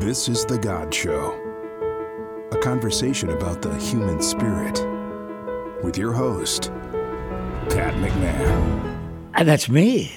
[0.00, 1.32] This is The God Show,
[2.50, 4.84] a conversation about the human spirit
[5.84, 6.72] with your host,
[7.70, 9.30] Pat McMahon.
[9.34, 10.12] And that's me.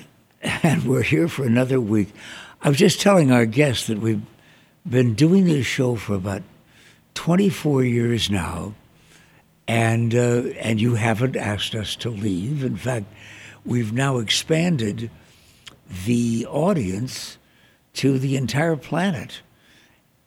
[0.63, 2.13] And we're here for another week.
[2.61, 4.21] I was just telling our guests that we've
[4.87, 6.41] been doing this show for about
[7.13, 8.73] 24 years now,
[9.67, 12.63] and uh, and you haven't asked us to leave.
[12.63, 13.05] In fact,
[13.63, 15.11] we've now expanded
[16.05, 17.37] the audience
[17.93, 19.41] to the entire planet.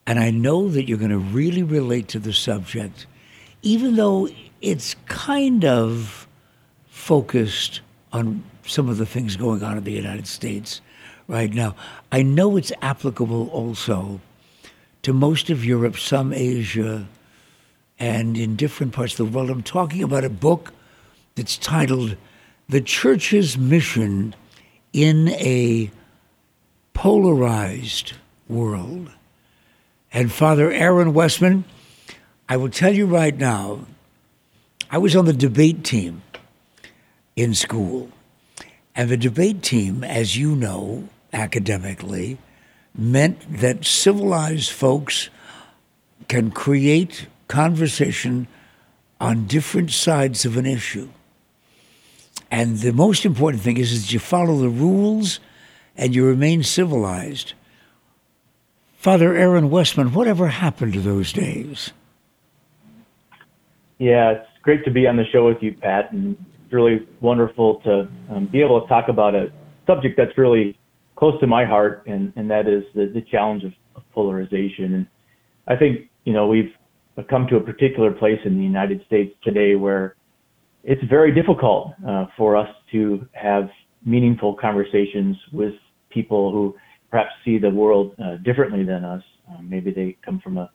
[0.06, 3.06] And I know that you're going to really relate to the subject,
[3.62, 4.28] even though
[4.60, 6.26] it's kind of
[6.88, 7.80] focused
[8.12, 10.80] on some of the things going on in the United States
[11.28, 11.74] right now.
[12.12, 14.20] I know it's applicable also
[15.02, 17.08] to most of Europe, some Asia,
[17.98, 19.50] and in different parts of the world.
[19.50, 20.72] I'm talking about a book
[21.36, 22.16] that's titled
[22.68, 24.34] The Church's Mission
[24.92, 25.90] in a
[26.92, 28.14] Polarized
[28.48, 29.10] World.
[30.12, 31.64] And Father Aaron Wessman,
[32.48, 33.86] I will tell you right now,
[34.90, 36.22] I was on the debate team
[37.36, 38.10] in school.
[38.96, 42.38] And the debate team, as you know, academically,
[42.94, 45.30] meant that civilized folks
[46.26, 48.48] can create conversation
[49.20, 51.08] on different sides of an issue.
[52.50, 55.38] And the most important thing is that you follow the rules
[55.96, 57.54] and you remain civilized.
[59.00, 61.90] Father Aaron Wessman, whatever happened to those days?
[63.96, 67.80] Yeah, it's great to be on the show with you, Pat, and it's really wonderful
[67.80, 69.50] to um, be able to talk about a
[69.86, 70.78] subject that's really
[71.16, 74.92] close to my heart, and, and that is the, the challenge of, of polarization.
[74.92, 75.06] And
[75.66, 76.74] I think, you know, we've
[77.30, 80.14] come to a particular place in the United States today where
[80.84, 83.70] it's very difficult uh, for us to have
[84.04, 85.72] meaningful conversations with
[86.10, 86.76] people who
[87.10, 89.22] perhaps see the world uh, differently than us.
[89.50, 90.70] Um, maybe they come from a,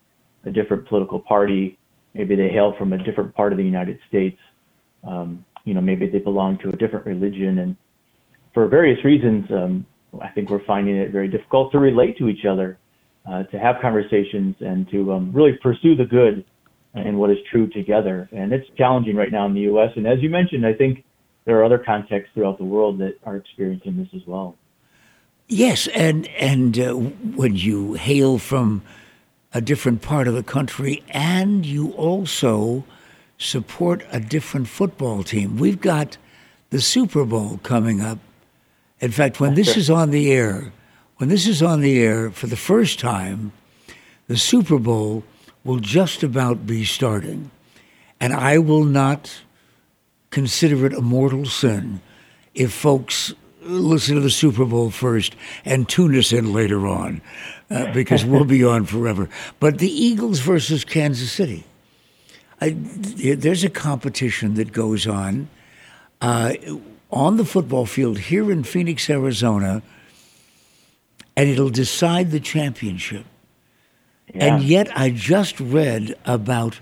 [0.46, 1.78] a, different political party.
[2.14, 4.38] Maybe they hail from a different part of the United States.
[5.08, 7.60] Um, you know, maybe they belong to a different religion.
[7.60, 7.76] And
[8.54, 9.86] for various reasons, um,
[10.22, 12.78] I think we're finding it very difficult to relate to each other,
[13.30, 16.46] uh, to have conversations, and to um, really pursue the good
[16.94, 18.30] and what is true together.
[18.32, 19.90] And it's challenging right now in the U.S.
[19.96, 21.04] And as you mentioned, I think
[21.46, 24.56] there are other contexts throughout the world that are experiencing this as well.
[25.48, 28.82] Yes, and and uh, when you hail from
[29.54, 32.84] a different part of the country, and you also
[33.38, 36.18] support a different football team, we've got
[36.72, 38.18] the Super Bowl coming up.
[39.00, 40.74] In fact, when this is on the air,
[41.18, 43.52] when this is on the air for the first time,
[44.28, 45.24] the Super Bowl
[45.64, 47.52] will just about be starting.
[48.20, 49.42] And I will not
[50.32, 52.02] consider it a mortal sin
[52.56, 53.34] if folks
[53.66, 57.22] listen to the Super Bowl first and tune us in later on
[57.70, 59.30] uh, because we'll be on forever.
[59.60, 61.66] But the Eagles versus Kansas City.
[62.62, 65.50] I, there's a competition that goes on
[66.22, 66.54] uh,
[67.12, 69.82] on the football field here in Phoenix, Arizona,
[71.36, 73.26] and it'll decide the championship.
[74.34, 76.80] And yet, I just read about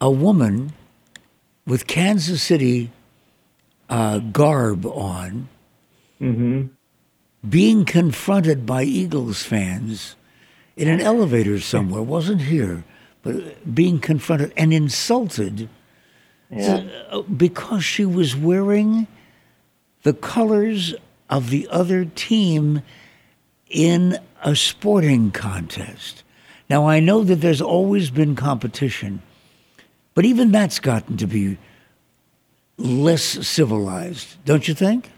[0.00, 0.72] a woman
[1.66, 2.90] with Kansas City
[3.88, 5.48] uh, garb on
[6.20, 6.66] mm-hmm.
[7.48, 10.16] being confronted by Eagles fans
[10.76, 12.84] in an elevator somewhere, wasn't here,
[13.22, 15.68] but being confronted and insulted
[16.50, 16.84] yeah.
[17.10, 19.06] Uh, because she was wearing
[20.02, 20.94] the colors
[21.28, 22.82] of the other team
[23.68, 26.22] in a sporting contest.
[26.70, 29.22] Now, I know that there's always been competition,
[30.14, 31.58] but even that's gotten to be
[32.76, 35.10] less civilized, don't you think?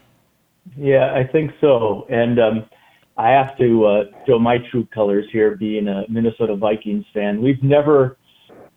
[0.75, 2.05] Yeah, I think so.
[2.09, 2.65] And um,
[3.17, 7.41] I have to uh, show my true colors here, being a Minnesota Vikings fan.
[7.41, 8.17] We've never,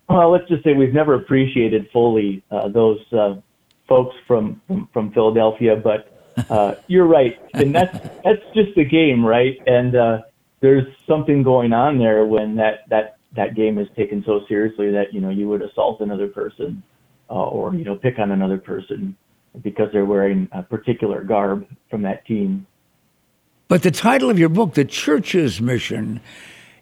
[0.09, 3.35] well, let's just say we've never appreciated fully uh, those uh,
[3.87, 6.07] folks from, from, from Philadelphia, but
[6.49, 7.39] uh, you're right.
[7.53, 9.57] And that's, that's just the game, right?
[9.67, 10.21] And, uh,
[10.61, 15.13] there's something going on there when that that that game is taken so seriously that
[15.13, 16.81] you know you would assault another person
[17.29, 19.17] uh, or you know pick on another person
[19.61, 22.65] because they're wearing a particular garb from that team.
[23.67, 26.21] But the title of your book, The Church's Mission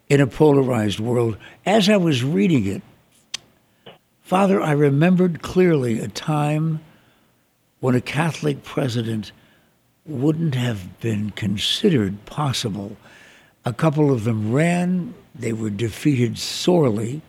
[0.07, 2.81] in a Polarized World, as I was reading it,
[4.21, 6.81] Father, I remembered clearly a time
[7.79, 9.31] when a Catholic president
[10.05, 12.97] wouldn't have been considered possible
[13.65, 17.21] a couple of them ran, they were defeated sorely.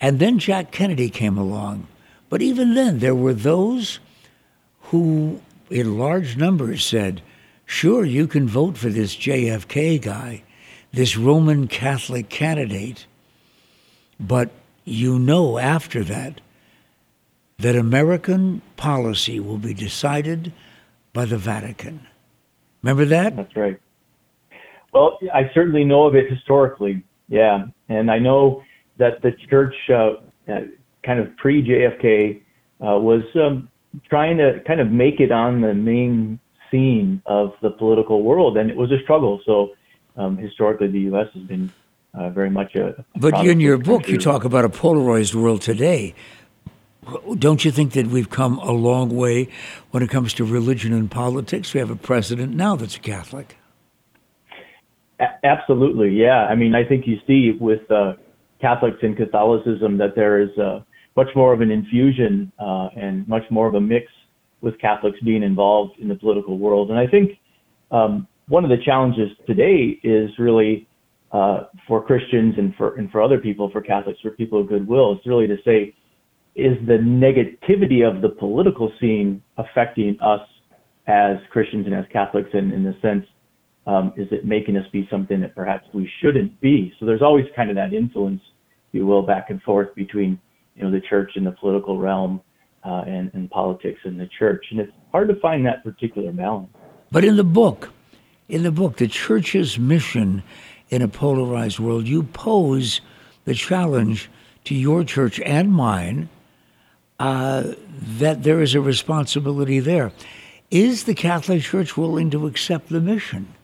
[0.00, 1.86] And then Jack Kennedy came along.
[2.28, 4.00] But even then, there were those
[4.88, 5.40] who,
[5.70, 7.22] in large numbers, said,
[7.66, 10.42] Sure, you can vote for this JFK guy.
[10.90, 13.06] this Roman Catholic candidate,
[14.18, 14.50] but
[14.86, 16.40] you know after that
[17.58, 20.52] that American policy will be decided
[21.12, 22.06] by the Vatican.
[22.82, 23.36] Remember that?
[23.36, 23.78] That's right.
[24.94, 27.66] Well, I certainly know of it historically, yeah.
[27.88, 28.62] And I know
[28.96, 30.12] that the church, uh,
[30.50, 30.60] uh
[31.04, 32.40] kind of pre JFK,
[32.80, 33.68] uh, was um,
[34.08, 36.40] trying to kind of make it on the main
[36.70, 39.40] scene of the political world, and it was a struggle.
[39.44, 39.70] So
[40.16, 41.28] um, historically, the U.S.
[41.34, 41.72] has been
[42.14, 43.04] uh, very much a.
[43.16, 44.14] But in your book, country.
[44.14, 46.14] you talk about a polarized world today.
[47.38, 49.48] Don't you think that we've come a long way
[49.92, 51.72] when it comes to religion and politics?
[51.72, 53.56] We have a president now that's a Catholic.
[55.18, 56.46] A- absolutely, yeah.
[56.46, 58.14] I mean, I think you see with uh,
[58.60, 60.80] Catholics and Catholicism that there is uh,
[61.20, 64.06] much more of an infusion uh, and much more of a mix
[64.60, 66.90] with Catholics being involved in the political world.
[66.90, 67.32] And I think
[67.90, 70.86] um, one of the challenges today is really
[71.32, 75.12] uh, for Christians and for and for other people, for Catholics, for people of goodwill,
[75.14, 75.78] is really to say,
[76.54, 80.44] is the negativity of the political scene affecting us
[81.08, 83.24] as Christians and as Catholics, and in the sense,
[83.86, 86.92] um, is it making us be something that perhaps we shouldn't be?
[86.98, 88.42] So there's always kind of that influence,
[88.88, 90.38] if you will, back and forth between
[90.78, 92.40] you know the church and the political realm
[92.84, 94.64] uh, and, and politics in the church.
[94.70, 96.68] And it's hard to find that particular balance.
[97.10, 97.90] But in the book,
[98.48, 100.42] in the book, The Church's Mission
[100.88, 103.00] in a Polarized World, you pose
[103.44, 104.30] the challenge
[104.64, 106.28] to your church and mine
[107.18, 107.72] uh,
[108.18, 110.12] that there is a responsibility there.
[110.70, 113.54] Is the Catholic Church willing to accept the mission?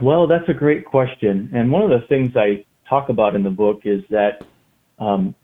[0.00, 1.50] Well, that's a great question.
[1.54, 4.44] And one of the things I talk about in the book is that
[4.98, 5.34] um,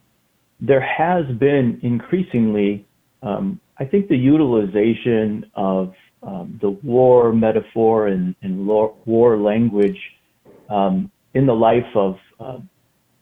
[0.60, 2.86] there has been increasingly,
[3.22, 5.92] um, I think, the utilization of
[6.22, 9.98] um, the war metaphor and, and war language
[10.70, 12.58] um, in the life of uh,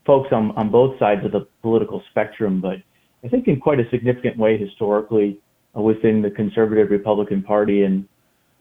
[0.07, 2.77] folks on, on both sides of the political spectrum, but
[3.25, 5.39] I think in quite a significant way historically
[5.77, 7.83] uh, within the conservative Republican Party.
[7.83, 8.09] And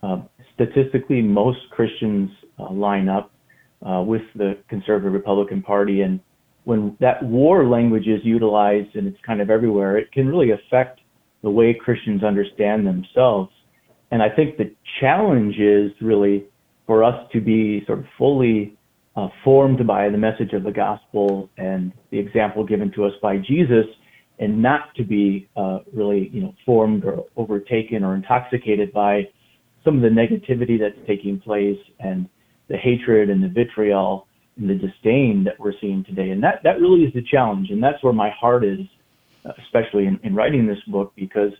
[0.03, 0.21] uh,
[0.53, 2.29] statistically, most Christians
[2.59, 3.31] uh, line up
[3.85, 6.01] uh, with the conservative Republican Party.
[6.01, 6.19] And
[6.63, 10.99] when that war language is utilized and it's kind of everywhere, it can really affect
[11.41, 13.51] the way Christians understand themselves.
[14.11, 16.45] And I think the challenge is really
[16.85, 18.77] for us to be sort of fully
[19.15, 23.37] uh, formed by the message of the gospel and the example given to us by
[23.37, 23.85] Jesus,
[24.39, 29.23] and not to be uh, really, you know, formed or overtaken or intoxicated by
[29.83, 32.29] some of the negativity that's taking place and
[32.69, 34.27] the hatred and the vitriol
[34.57, 36.29] and the disdain that we're seeing today.
[36.29, 37.69] And that, that really is the challenge.
[37.71, 38.79] And that's where my heart is,
[39.65, 41.51] especially in, in writing this book, because,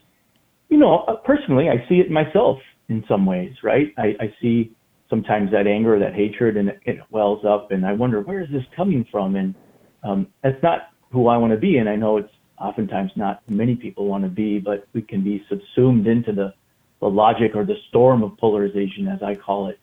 [0.70, 2.58] you know, uh, personally, I see it myself
[2.90, 3.88] in some ways, right?
[3.98, 4.76] I, I see
[5.10, 8.50] sometimes that anger, that hatred, and it, it wells up, and I wonder, where is
[8.52, 9.36] this coming from?
[9.36, 9.56] And
[10.04, 11.78] um, that's not who I want to be.
[11.78, 12.30] And I know it's
[12.60, 16.54] oftentimes not many people want to be, but we can be subsumed into the,
[17.00, 19.80] the logic or the storm of polarization, as I call it.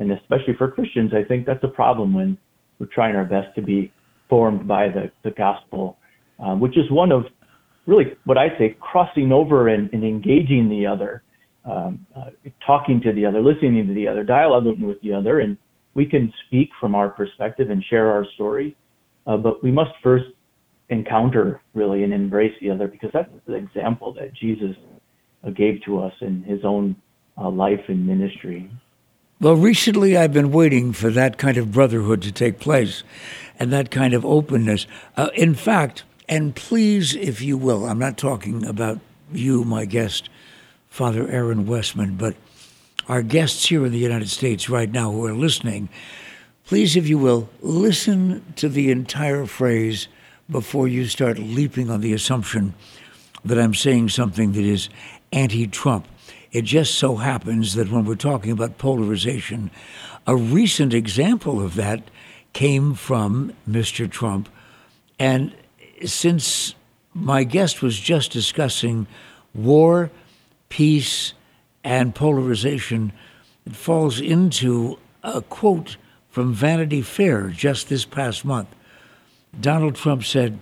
[0.00, 2.36] And especially for Christians, I think that's a problem when
[2.78, 3.92] we're trying our best to be
[4.28, 5.98] formed by the, the gospel,
[6.38, 7.24] um, which is one of
[7.86, 11.22] really what I say crossing over and, and engaging the other,
[11.64, 12.30] um, uh,
[12.66, 15.58] talking to the other, listening to the other, dialoguing with the other, and
[15.94, 18.76] we can speak from our perspective and share our story,
[19.26, 20.26] uh, but we must first
[20.88, 24.74] encounter really and embrace the other because that's the example that Jesus
[25.46, 26.96] uh, gave to us in his own
[27.36, 28.70] uh, life and ministry.
[29.42, 33.02] Well, recently I've been waiting for that kind of brotherhood to take place
[33.58, 34.86] and that kind of openness.
[35.16, 39.00] Uh, in fact, and please, if you will, I'm not talking about
[39.32, 40.28] you, my guest,
[40.90, 42.36] Father Aaron Wessman, but
[43.08, 45.88] our guests here in the United States right now who are listening,
[46.66, 50.06] please, if you will, listen to the entire phrase
[50.50, 52.74] before you start leaping on the assumption
[53.42, 54.90] that I'm saying something that is
[55.32, 56.06] anti Trump.
[56.52, 59.70] It just so happens that when we're talking about polarization,
[60.26, 62.02] a recent example of that
[62.52, 64.10] came from Mr.
[64.10, 64.48] Trump.
[65.18, 65.54] And
[66.04, 66.74] since
[67.14, 69.06] my guest was just discussing
[69.54, 70.10] war,
[70.68, 71.34] peace,
[71.84, 73.12] and polarization,
[73.64, 75.96] it falls into a quote
[76.30, 78.68] from Vanity Fair just this past month.
[79.58, 80.58] Donald Trump said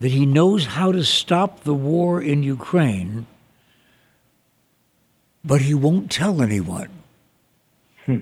[0.00, 3.26] that he knows how to stop the war in Ukraine
[5.44, 6.90] but he won't tell anyone.
[8.06, 8.18] Hmm.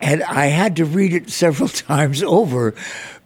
[0.00, 2.74] And I had to read it several times over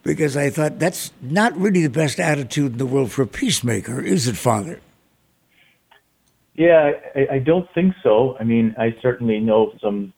[0.03, 4.01] because I thought that's not really the best attitude in the world for a peacemaker,
[4.01, 4.79] is it, Father?
[6.55, 8.35] Yeah, I, I don't think so.
[8.39, 10.13] I mean, I certainly know some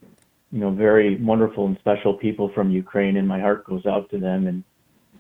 [0.51, 4.20] you know, very wonderful and special people from Ukraine, and my heart goes out to
[4.20, 4.48] them.
[4.48, 4.63] And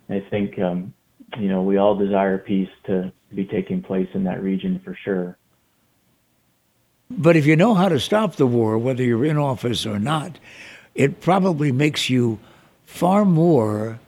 [0.09, 0.93] I think, um,
[1.39, 5.37] you know, we all desire peace to be taking place in that region for sure.
[7.17, 10.37] But if you know how to stop the war, whether you're in office or not,
[10.95, 12.39] it probably makes you
[12.85, 13.99] far more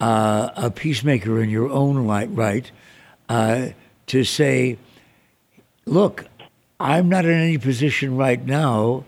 [0.00, 2.70] uh, a peacemaker in your own right
[3.28, 3.68] uh,
[4.06, 4.78] to say,
[5.86, 6.26] look,
[6.78, 9.04] I'm not in any position right now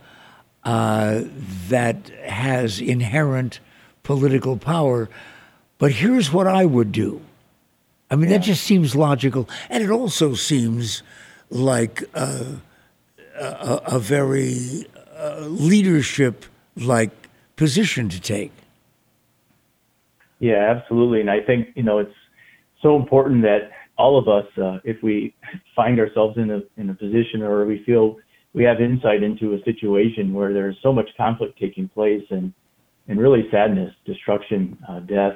[0.65, 1.23] uh,
[1.69, 3.61] that has inherent
[4.03, 5.09] political power,
[5.79, 7.21] but here's what I would do.
[8.11, 8.39] I mean, yeah.
[8.39, 9.49] that just seems logical.
[9.71, 11.03] And it also seems
[11.51, 12.45] like uh,
[13.39, 14.87] a, a, very
[15.17, 16.45] uh, leadership
[16.77, 17.11] like
[17.57, 18.53] position to take.
[20.39, 21.21] Yeah, absolutely.
[21.21, 22.15] And I think, you know, it's
[22.83, 25.35] so important that all of us, uh, if we
[25.77, 28.17] find ourselves in a, in a position or we feel
[28.55, 32.53] we have insight into a situation where there's so much conflict taking place and,
[33.09, 35.35] and really sadness, destruction, uh, death,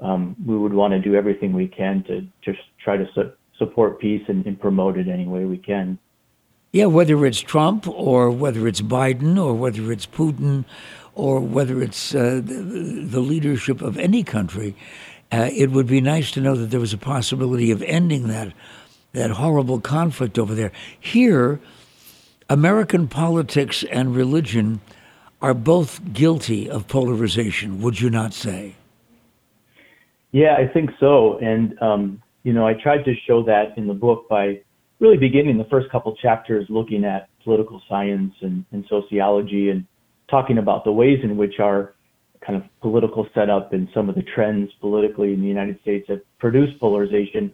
[0.00, 3.98] um, we would want to do everything we can to just try to su- support
[3.98, 5.98] peace and, and promote it any way we can.
[6.76, 10.66] Yeah, whether it's Trump or whether it's Biden or whether it's Putin
[11.14, 14.76] or whether it's uh, the, leadership of any country,
[15.32, 18.52] uh, it would be nice to know that there was a possibility of ending that
[19.12, 20.70] that horrible conflict over there.
[21.00, 21.60] Here,
[22.50, 24.82] American politics and religion
[25.40, 27.80] are both guilty of polarization.
[27.80, 28.74] Would you not say?
[30.30, 31.38] Yeah, I think so.
[31.38, 34.60] And um, you know, I tried to show that in the book by
[34.98, 39.86] really beginning the first couple chapters looking at political science and, and sociology and
[40.30, 41.94] talking about the ways in which our
[42.44, 46.20] kind of political setup and some of the trends politically in the United States have
[46.38, 47.52] produced polarization.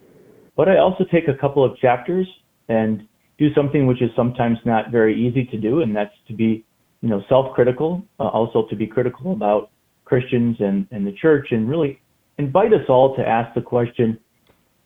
[0.56, 2.26] But I also take a couple of chapters
[2.68, 3.06] and
[3.38, 6.64] do something which is sometimes not very easy to do, and that's to be,
[7.00, 9.70] you know, self-critical, uh, also to be critical about
[10.04, 12.00] Christians and, and the church, and really
[12.38, 14.18] invite us all to ask the question,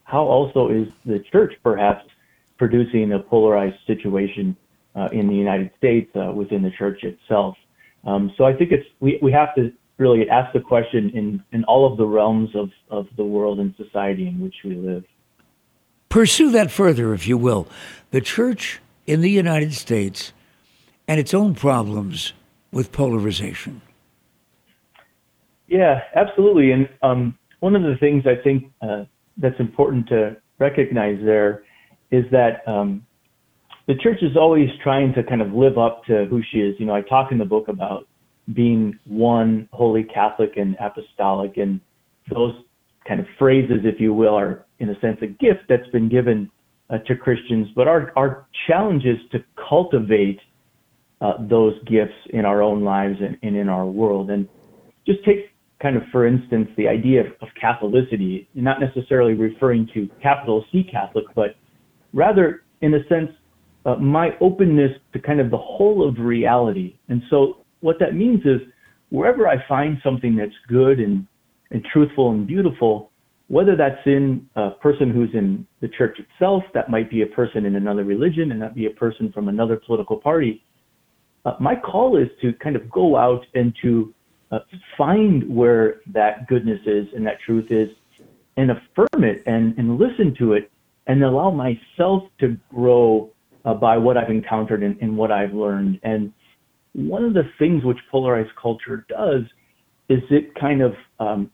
[0.05, 2.05] how also is the church perhaps
[2.59, 4.57] producing a polarized situation
[4.95, 7.57] uh, in the United States uh, within the church itself?
[8.05, 11.65] Um, so I think it's we, we have to really ask the question in, in
[11.65, 15.05] all of the realms of, of the world and society in which we live.
[16.09, 17.67] Pursue that further, if you will.
[18.11, 20.33] The church in the United States
[21.09, 22.33] and its own problems
[22.73, 23.81] with polarization.
[25.69, 26.73] Yeah, absolutely.
[26.73, 29.05] And um, one of the things I think uh,
[29.37, 31.65] that's important to recognize there
[32.11, 33.05] is that um,
[33.87, 36.75] the church is always trying to kind of live up to who she is.
[36.79, 38.07] You know, I talk in the book about
[38.53, 41.81] being one, holy Catholic and apostolic, and
[42.33, 42.55] those
[43.07, 46.51] kind of phrases, if you will, are in a sense a gift that's been given
[46.91, 47.69] uh, to Christians.
[47.75, 50.41] But our our challenge is to cultivate
[51.21, 54.31] uh, those gifts in our own lives and, and, in our world.
[54.31, 54.49] And
[55.07, 60.09] just take kind of, for instance, the idea of, of Catholicity, not necessarily referring to
[60.23, 61.57] capital C Catholic, but
[62.13, 63.31] rather in a sense
[63.87, 66.97] uh, my openness to kind of the whole of reality.
[67.09, 68.61] And so what that means is
[69.11, 71.27] wherever I find something that's good and,
[71.71, 73.13] and truthful and beautiful,
[73.49, 77.65] whether that's in a person who's in the church itself, that might be a person
[77.65, 80.65] in another religion, and that be a person from another political party.
[81.45, 84.13] Uh, my call is to kind of go out and to
[84.51, 84.59] uh,
[84.99, 87.89] find where that goodness is and that truth is
[88.57, 90.71] and affirm it and, and listen to it
[91.07, 93.31] and allow myself to grow
[93.65, 95.99] uh, by what I've encountered and, and, what I've learned.
[96.03, 96.33] And
[96.93, 99.43] one of the things which polarized culture does
[100.09, 101.51] is it kind of um,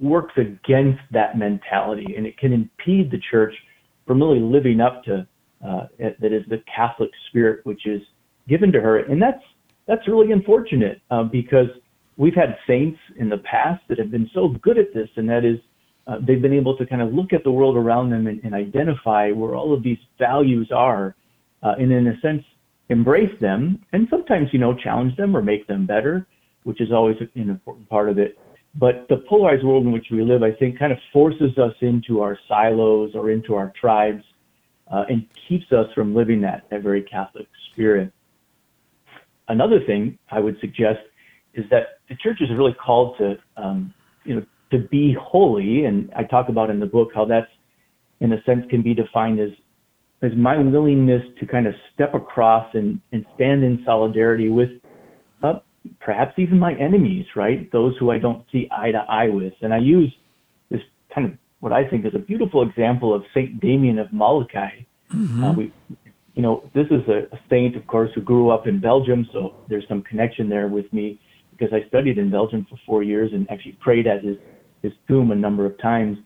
[0.00, 3.54] works against that mentality and it can impede the church
[4.06, 5.26] from really living up to
[5.64, 8.02] uh, that is the Catholic spirit which is
[8.48, 8.98] given to her.
[8.98, 9.42] And that's
[9.86, 11.68] that's really unfortunate uh, because
[12.16, 15.44] we've had saints in the past that have been so good at this, and that
[15.44, 15.58] is
[16.06, 18.54] uh, they've been able to kind of look at the world around them and, and
[18.54, 21.14] identify where all of these values are
[21.62, 22.42] uh, and in a sense
[22.90, 26.26] embrace them and sometimes you know challenge them or make them better
[26.64, 28.38] which is always an important part of it.
[28.74, 32.20] But the polarized world in which we live i think kind of forces us into
[32.20, 34.24] our silos or into our tribes
[34.92, 38.12] uh, and keeps us from living that, that very catholic spirit.
[39.48, 41.00] Another thing i would suggest
[41.54, 43.94] is that the church is really called to um,
[44.24, 47.50] you know to be holy and i talk about in the book how that's
[48.20, 49.50] in a sense can be defined as
[50.24, 54.70] is my willingness to kind of step across and, and stand in solidarity with
[55.42, 55.54] uh,
[56.00, 57.70] perhaps even my enemies, right?
[57.72, 59.52] Those who I don't see eye to eye with.
[59.60, 60.12] And I use
[60.70, 60.80] this
[61.14, 64.84] kind of what I think is a beautiful example of Saint Damien of Molokai.
[65.12, 65.44] Mm-hmm.
[65.44, 65.72] Uh, we
[66.34, 69.54] you know, this is a, a saint, of course, who grew up in Belgium, so
[69.68, 71.20] there's some connection there with me
[71.52, 74.36] because I studied in Belgium for four years and actually prayed at his
[74.84, 76.18] his tomb a number of times.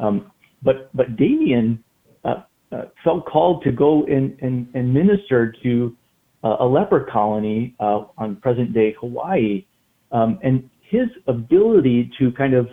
[0.00, 0.32] Um,
[0.62, 1.82] but but Damien
[2.24, 2.42] uh,
[2.72, 5.94] uh, felt called to go and and, and minister to
[6.42, 9.64] uh, a leper colony uh, on present day Hawaii,
[10.10, 12.66] um, and his ability to kind of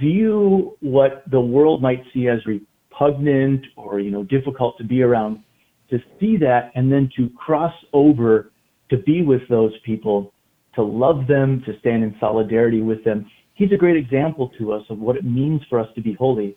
[0.00, 5.42] view what the world might see as repugnant or you know difficult to be around,
[5.90, 8.52] to see that and then to cross over
[8.90, 10.32] to be with those people,
[10.74, 13.30] to love them, to stand in solidarity with them.
[13.58, 16.56] He's a great example to us of what it means for us to be holy.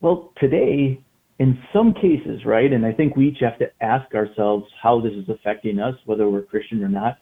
[0.00, 1.02] Well, today,
[1.40, 5.12] in some cases, right, and I think we each have to ask ourselves how this
[5.14, 7.18] is affecting us, whether we're Christian or not.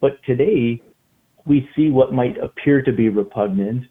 [0.00, 0.80] But today,
[1.44, 3.82] we see what might appear to be repugnant,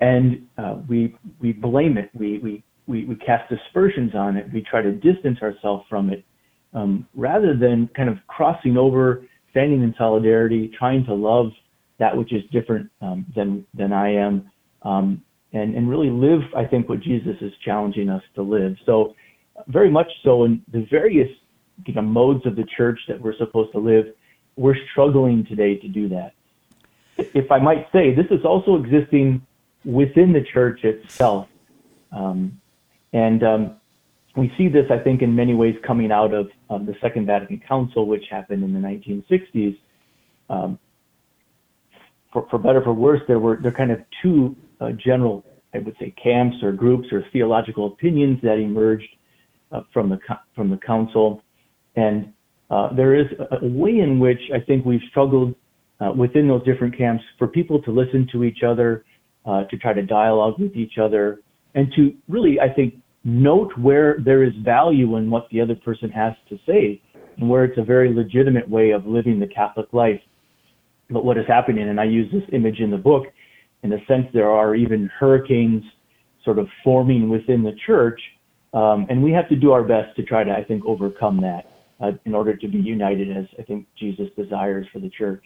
[0.00, 2.08] and uh, we we blame it.
[2.14, 4.46] We, we we we cast aspersions on it.
[4.54, 6.24] We try to distance ourselves from it,
[6.72, 11.48] um, rather than kind of crossing over, standing in solidarity, trying to love
[11.98, 14.50] that which is different um, than than I am,
[14.82, 16.40] um, and and really live.
[16.56, 18.76] I think what Jesus is challenging us to live.
[18.86, 19.14] So,
[19.66, 21.30] very much so in the various
[21.86, 24.06] you know, modes of the church that we're supposed to live,
[24.56, 26.32] we're struggling today to do that
[27.18, 29.44] if I might say, this is also existing
[29.84, 31.48] within the church itself.
[32.12, 32.60] Um,
[33.12, 33.76] and um,
[34.36, 37.60] we see this, I think, in many ways coming out of, of the Second Vatican
[37.66, 39.78] Council, which happened in the 1960s.
[40.48, 40.78] Um,
[42.32, 45.44] for, for, better for worse, there were there kind of two uh, general,
[45.74, 49.08] I would say, camps or groups or theological opinions that emerged
[49.72, 50.18] uh, from the
[50.54, 51.42] from the council,
[51.96, 52.32] and
[52.70, 55.54] uh, there is a, a way in which I think we've struggled
[56.00, 59.04] uh, within those different camps for people to listen to each other,
[59.44, 61.40] uh, to try to dialogue with each other,
[61.74, 62.94] and to really, I think,
[63.24, 67.02] note where there is value in what the other person has to say
[67.36, 70.20] and where it's a very legitimate way of living the Catholic life.
[71.10, 73.26] But what is happening, and I use this image in the book,
[73.82, 75.82] in a sense, there are even hurricanes
[76.44, 78.20] sort of forming within the church,
[78.74, 81.70] um, and we have to do our best to try to, I think, overcome that
[82.00, 85.44] uh, in order to be united as I think Jesus desires for the church.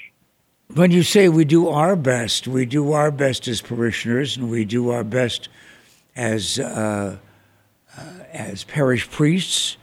[0.75, 4.65] When you say we do our best, we do our best as parishioners, and we
[4.65, 5.49] do our best
[6.17, 7.19] as uh,
[7.97, 9.77] uh, as parish priests.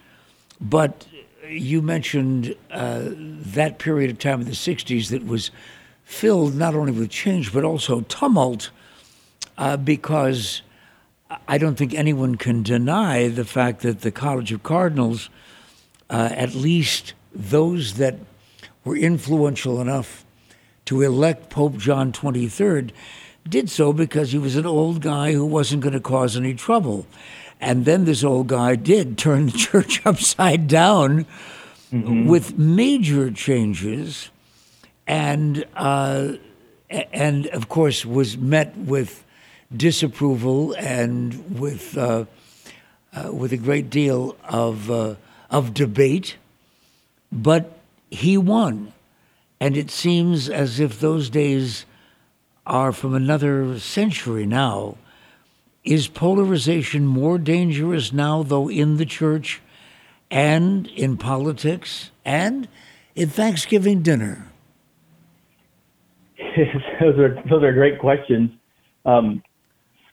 [0.59, 1.05] But
[1.49, 5.51] you mentioned uh, that period of time in the '60s that was
[6.03, 8.69] filled not only with change but also tumult,
[9.57, 10.61] uh, because
[11.47, 15.29] I don't think anyone can deny the fact that the College of Cardinals,
[16.09, 18.15] uh, at least those that
[18.83, 20.25] were influential enough
[20.85, 22.91] to elect Pope John 23rd
[23.47, 27.05] did so because he was an old guy who wasn't going to cause any trouble.
[27.59, 31.25] And then this old guy did turn the church upside down
[31.91, 32.27] mm-hmm.
[32.27, 34.29] with major changes,
[35.07, 36.33] and uh,
[36.89, 39.23] and of course was met with
[39.75, 42.25] disapproval and with uh,
[43.13, 45.15] uh, with a great deal of uh,
[45.49, 46.37] of debate.
[47.31, 47.77] But
[48.09, 48.93] he won,
[49.59, 51.85] and it seems as if those days
[52.65, 54.95] are from another century now.
[55.89, 59.59] Is polarization more dangerous now, though, in the church
[60.29, 62.67] and in politics and
[63.15, 64.51] in Thanksgiving dinner?
[67.01, 68.51] those are those are great questions.
[69.03, 69.41] Um,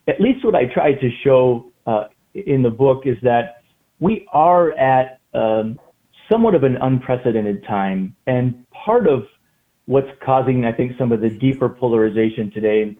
[0.08, 3.62] at least what I tried to show uh, in the book is that
[4.00, 5.78] we are at um,
[6.32, 9.26] somewhat of an unprecedented time, and part of
[9.84, 12.96] what's causing, I think, some of the deeper polarization today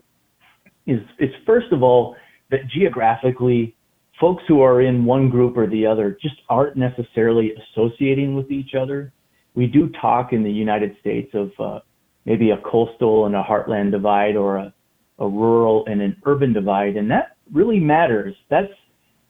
[0.86, 2.16] is, is first of all,
[2.50, 3.74] that geographically,
[4.20, 8.74] folks who are in one group or the other just aren't necessarily associating with each
[8.74, 9.12] other.
[9.54, 11.80] We do talk in the United States of uh,
[12.24, 14.74] maybe a coastal and a heartland divide or a,
[15.18, 18.35] a rural and an urban divide, and that really matters.
[18.50, 18.72] That's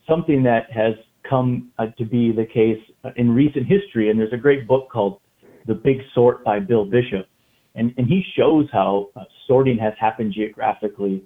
[0.09, 0.95] something that has
[1.29, 2.83] come uh, to be the case
[3.17, 5.21] in recent history, and there's a great book called
[5.67, 7.27] The Big Sort by Bill Bishop
[7.77, 11.23] and, and he shows how uh, sorting has happened geographically.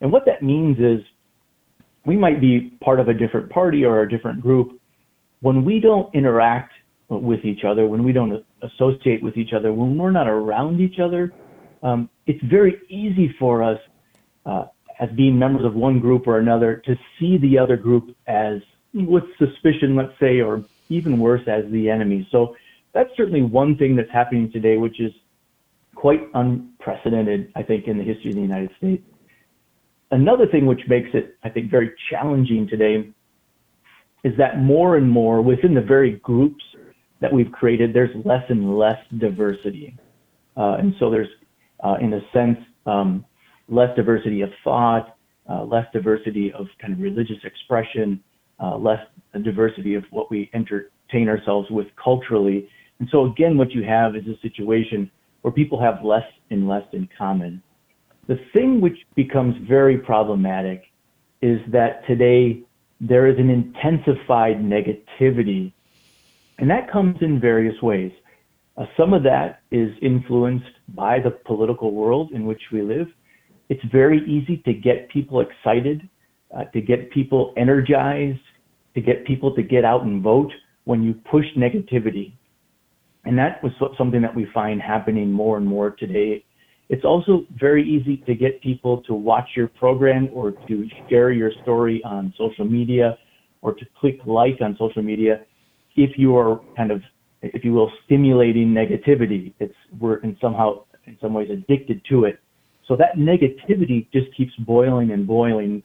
[0.00, 1.04] And what that means is
[2.06, 4.80] we might be part of a different party or a different group.
[5.40, 6.72] When we don't interact
[7.08, 10.98] with each other, when we don't associate with each other, when we're not around each
[10.98, 11.32] other,
[11.82, 13.78] um, it's very easy for us
[14.46, 14.66] uh,
[15.00, 18.60] as being members of one group or another to see the other group as
[18.92, 22.26] with suspicion, let's say, or even worse, as the enemy.
[22.30, 22.54] So
[22.92, 25.12] that's certainly one thing that's happening today, which is
[25.94, 29.02] quite unprecedented, I think, in the history of the United States.
[30.10, 33.08] Another thing which makes it, I think, very challenging today
[34.24, 36.62] is that more and more within the very groups
[37.20, 39.96] that we've created, there's less and less diversity.
[40.56, 41.28] Uh, and so there's,
[41.84, 43.24] uh, in a sense, um,
[43.68, 45.16] less diversity of thought,
[45.48, 48.20] uh, less diversity of kind of religious expression,
[48.62, 49.00] uh, less
[49.44, 52.68] diversity of what we entertain ourselves with culturally.
[52.98, 55.10] And so again, what you have is a situation
[55.42, 57.62] where people have less and less in common.
[58.30, 60.84] The thing which becomes very problematic
[61.42, 62.62] is that today
[63.00, 65.72] there is an intensified negativity,
[66.58, 68.12] and that comes in various ways.
[68.76, 73.08] Uh, some of that is influenced by the political world in which we live.
[73.68, 76.08] It's very easy to get people excited,
[76.56, 78.46] uh, to get people energized,
[78.94, 80.52] to get people to get out and vote
[80.84, 82.30] when you push negativity.
[83.24, 86.44] And that was something that we find happening more and more today.
[86.90, 91.52] It's also very easy to get people to watch your program or to share your
[91.62, 93.16] story on social media
[93.62, 95.42] or to click like on social media
[95.94, 97.00] if you are kind of,
[97.42, 99.54] if you will, stimulating negativity.
[99.60, 102.40] It's we're in somehow in some ways addicted to it.
[102.88, 105.84] So that negativity just keeps boiling and boiling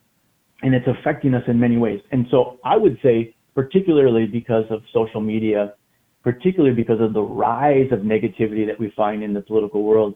[0.63, 2.01] and it's affecting us in many ways.
[2.11, 5.75] And so I would say, particularly because of social media,
[6.23, 10.15] particularly because of the rise of negativity that we find in the political world,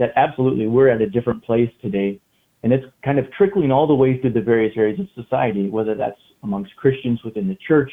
[0.00, 2.18] that absolutely we're at a different place today.
[2.62, 5.94] And it's kind of trickling all the way through the various areas of society, whether
[5.94, 7.92] that's amongst Christians within the church,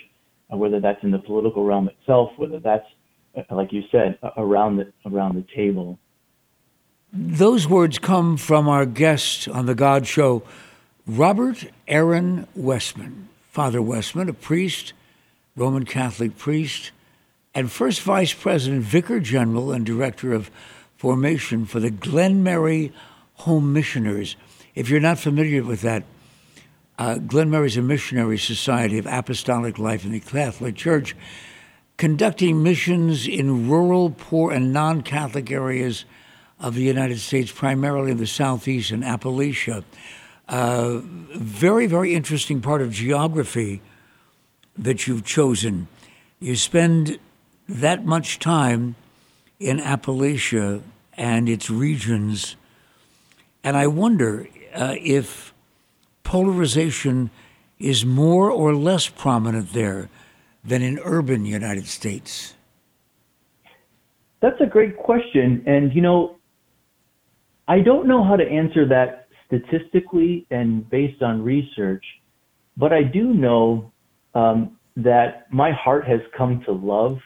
[0.50, 2.86] whether that's in the political realm itself, whether that's,
[3.38, 6.00] uh, like you said, around the, around the table.
[7.12, 10.44] Those words come from our guest on The God Show,
[11.06, 14.94] Robert Aaron Wessman, Father Wessman, a priest,
[15.58, 16.92] Roman Catholic priest,
[17.54, 20.52] and first vice president, vicar general, and director of
[20.98, 22.92] formation for the Glenmary
[23.36, 24.36] Home Missioners.
[24.76, 26.04] If you're not familiar with that,
[27.00, 31.16] uh, Glen is a missionary society of apostolic life in the Catholic Church,
[31.98, 36.06] conducting missions in rural, poor, and non Catholic areas
[36.60, 39.84] of the United States, primarily in the Southeast and Appalachia.
[40.48, 41.02] Uh,
[41.36, 43.82] very, very interesting part of geography
[44.76, 45.88] that you've chosen.
[46.40, 47.20] You spend
[47.70, 48.96] that much time
[49.60, 50.82] in Appalachia
[51.18, 52.56] and its regions,
[53.64, 55.54] and I wonder uh, if
[56.24, 57.32] polarization
[57.80, 60.10] is more or less prominent there
[60.64, 62.54] than in urban United States.
[64.42, 65.64] That's a great question.
[65.66, 66.38] And, you know,
[67.68, 72.04] I don't know how to answer that statistically and based on research,
[72.76, 73.92] but I do know
[74.36, 77.18] um, that my heart has come to love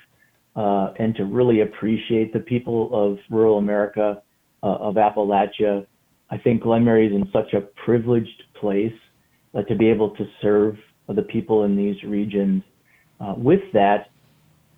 [0.55, 4.21] uh, and to really appreciate the people of rural America,
[4.63, 5.85] uh, of Appalachia.
[6.29, 8.93] I think Glenmary is in such a privileged place
[9.53, 10.75] uh, to be able to serve
[11.07, 12.63] the people in these regions.
[13.19, 14.11] Uh, with that,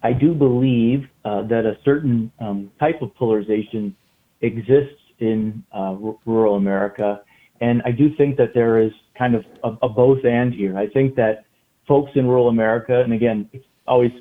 [0.01, 3.95] I do believe uh, that a certain um, type of polarization
[4.41, 7.21] exists in uh, r- rural America
[7.63, 10.77] and I do think that there is kind of a, a both and here.
[10.77, 11.45] I think that
[11.88, 14.12] folks in rural America, and again, it's always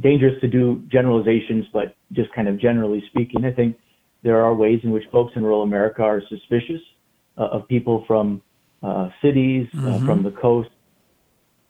[0.00, 3.76] dangerous to do generalizations, but just kind of generally speaking, I think
[4.22, 6.80] there are ways in which folks in rural America are suspicious
[7.38, 8.42] uh, of people from
[8.82, 10.06] uh, cities, uh, mm-hmm.
[10.06, 10.68] from the coast.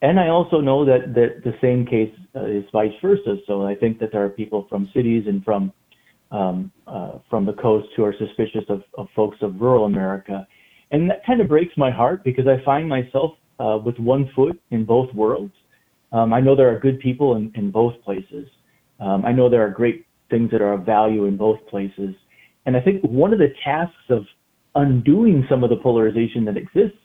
[0.02, 3.36] And I also know that, that the same case uh, is vice versa.
[3.46, 5.72] So I think that there are people from cities and from
[6.32, 10.46] um, uh, from the coast who are suspicious of, of folks of rural America.
[10.90, 14.60] And that kind of breaks my heart because I find myself uh, with one foot
[14.70, 15.52] in both worlds.
[16.12, 18.48] Um, I know there are good people in, in both places.
[19.00, 22.14] Um, I know there are great things that are of value in both places.
[22.64, 24.24] And I think one of the tasks of
[24.74, 26.98] undoing some of the polarization that exists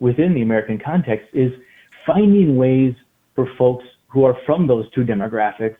[0.00, 1.52] within the American context is
[2.06, 2.94] finding ways
[3.34, 5.76] for folks who are from those two demographics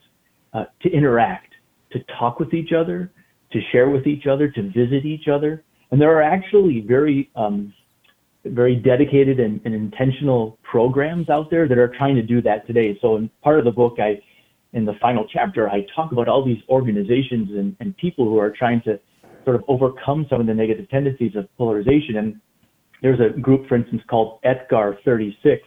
[0.52, 1.52] uh, to interact,
[1.92, 3.12] to talk with each other,
[3.52, 5.64] to share with each other, to visit each other.
[5.90, 7.72] And there are actually very, um,
[8.50, 12.98] very dedicated and, and, intentional programs out there that are trying to do that today.
[13.00, 14.20] So in part of the book, I,
[14.72, 18.50] in the final chapter, I talk about all these organizations and, and people who are
[18.50, 18.98] trying to
[19.44, 22.16] sort of overcome some of the negative tendencies of polarization.
[22.16, 22.40] And
[23.02, 25.62] there's a group, for instance, called ETGAR 36,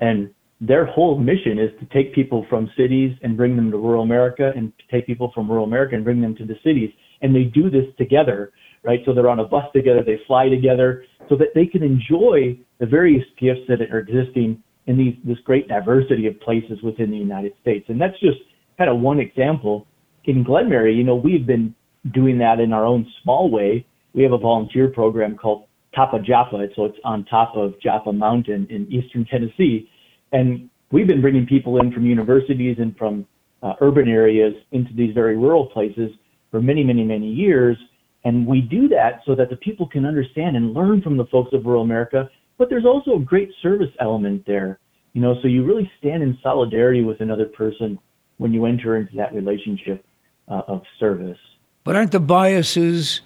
[0.00, 4.02] and their whole mission is to take people from cities and bring them to rural
[4.02, 6.90] America, and to take people from rural America and bring them to the cities.
[7.20, 8.52] And they do this together
[8.84, 9.00] right?
[9.04, 12.86] So they're on a bus together, they fly together, so that they can enjoy the
[12.86, 17.52] various gifts that are existing in these, this great diversity of places within the United
[17.60, 17.86] States.
[17.88, 18.38] And that's just
[18.78, 19.86] kind of one example.
[20.24, 21.74] In Glenmary, you know, we've been
[22.12, 23.86] doing that in our own small way.
[24.14, 28.12] We have a volunteer program called Top of Joppa, so it's on top of Joppa
[28.12, 29.88] Mountain in eastern Tennessee.
[30.32, 33.26] And we've been bringing people in from universities and from
[33.62, 36.10] uh, urban areas into these very rural places
[36.50, 37.76] for many, many, many years.
[38.24, 41.52] And we do that so that the people can understand and learn from the folks
[41.52, 42.30] of rural America.
[42.58, 44.78] But there's also a great service element there,
[45.12, 45.34] you know.
[45.42, 47.98] So you really stand in solidarity with another person
[48.38, 50.04] when you enter into that relationship
[50.48, 51.38] uh, of service.
[51.84, 53.22] But aren't the biases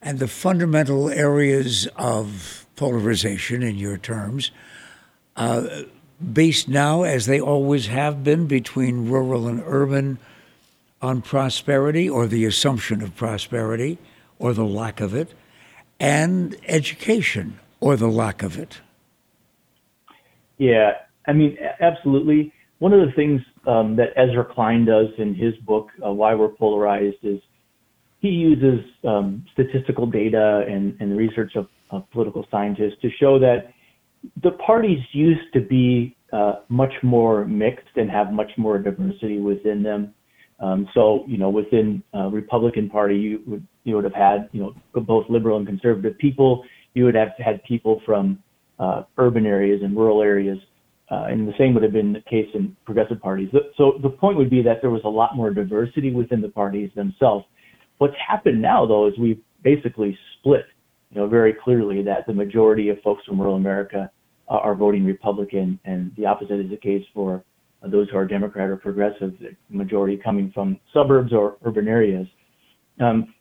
[0.00, 4.50] and the fundamental areas of polarization, in your terms,
[5.36, 5.82] uh,
[6.32, 10.18] based now, as they always have been, between rural and urban
[11.02, 13.98] on prosperity or the assumption of prosperity
[14.38, 15.34] or the lack of it,
[16.00, 18.80] and education or the lack of it?
[20.58, 20.92] Yeah,
[21.26, 22.52] I mean, absolutely.
[22.78, 26.48] One of the things um, that Ezra Klein does in his book, uh, Why We're
[26.48, 27.40] Polarized, is
[28.20, 33.72] he uses um, statistical data and, and research of, of, political scientists to show that
[34.42, 39.82] the parties used to be uh, much more mixed and have much more diversity within
[39.82, 40.12] them.
[40.60, 44.60] Um, so, you know, within uh, Republican Party, you would you would have had you
[44.60, 46.64] know both liberal and conservative people.
[46.94, 48.42] You would have had people from
[48.78, 50.58] uh, urban areas and rural areas,
[51.10, 53.48] uh, and the same would have been the case in progressive parties.
[53.76, 56.90] So the point would be that there was a lot more diversity within the parties
[56.94, 57.44] themselves.
[57.98, 60.66] What's happened now, though, is we've basically split,
[61.10, 64.10] you know, very clearly that the majority of folks from rural America
[64.48, 67.44] are voting Republican, and the opposite is the case for
[67.82, 72.26] those who are Democrat or progressive, the majority coming from suburbs or urban areas.
[73.00, 73.34] Um,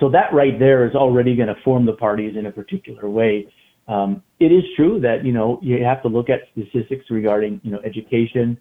[0.00, 3.46] so that right there is already going to form the parties in a particular way.
[3.86, 7.70] Um, it is true that you know you have to look at statistics regarding you
[7.70, 8.58] know education,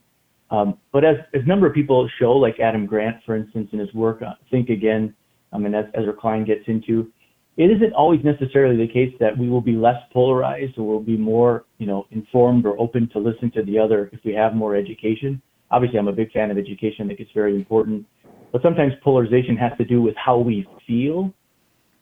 [0.51, 3.93] um, but as as number of people show, like Adam Grant, for instance, in his
[3.93, 5.15] work uh, Think Again,
[5.53, 7.11] I mean as Ezra Klein gets into,
[7.57, 11.17] it isn't always necessarily the case that we will be less polarized or we'll be
[11.17, 14.75] more, you know, informed or open to listen to the other if we have more
[14.75, 15.41] education.
[15.71, 17.05] Obviously, I'm a big fan of education.
[17.05, 18.05] I think it's very important.
[18.51, 21.33] But sometimes polarization has to do with how we feel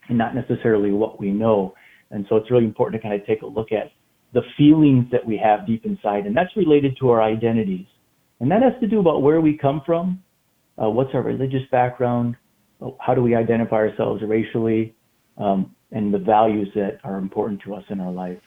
[0.08, 1.74] and not necessarily what we know.
[2.10, 3.92] And so it's really important to kind of take a look at
[4.32, 6.26] the feelings that we have deep inside.
[6.26, 7.86] And that's related to our identities.
[8.40, 10.22] And that has to do about where we come from,
[10.82, 12.36] uh, what's our religious background,
[13.00, 14.94] how do we identify ourselves racially,
[15.36, 18.38] um, and the values that are important to us in our life.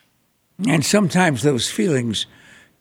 [0.68, 2.28] And sometimes those feelings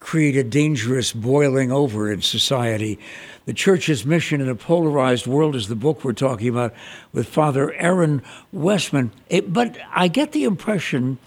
[0.00, 2.98] create a dangerous boiling over in society.
[3.44, 6.74] The church's mission in a polarized world is the book we're talking about
[7.12, 9.12] with Father Aaron Wessman.
[9.28, 11.18] It, but I get the impression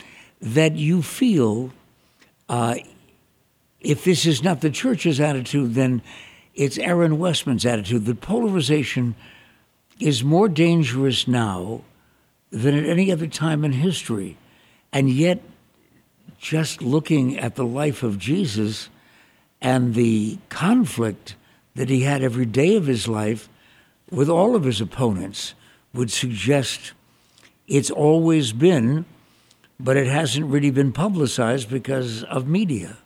[0.41, 1.71] that you feel
[2.49, 2.75] uh,
[3.79, 6.01] if this is not the church's attitude, then
[6.55, 8.05] it's Aaron Wessman's attitude.
[8.05, 9.15] that polarization
[9.99, 11.81] is more dangerous now
[12.51, 14.37] than at any other time in history.
[14.91, 15.41] And yet,
[16.43, 18.89] just looking at the life of Jesus
[19.61, 21.37] and the conflict
[21.73, 23.47] that he had every day of his life
[24.11, 25.55] with all of his opponents
[25.93, 26.91] would suggest
[27.65, 29.05] it's always been,
[29.79, 32.97] but it hasn't really been publicized because of media.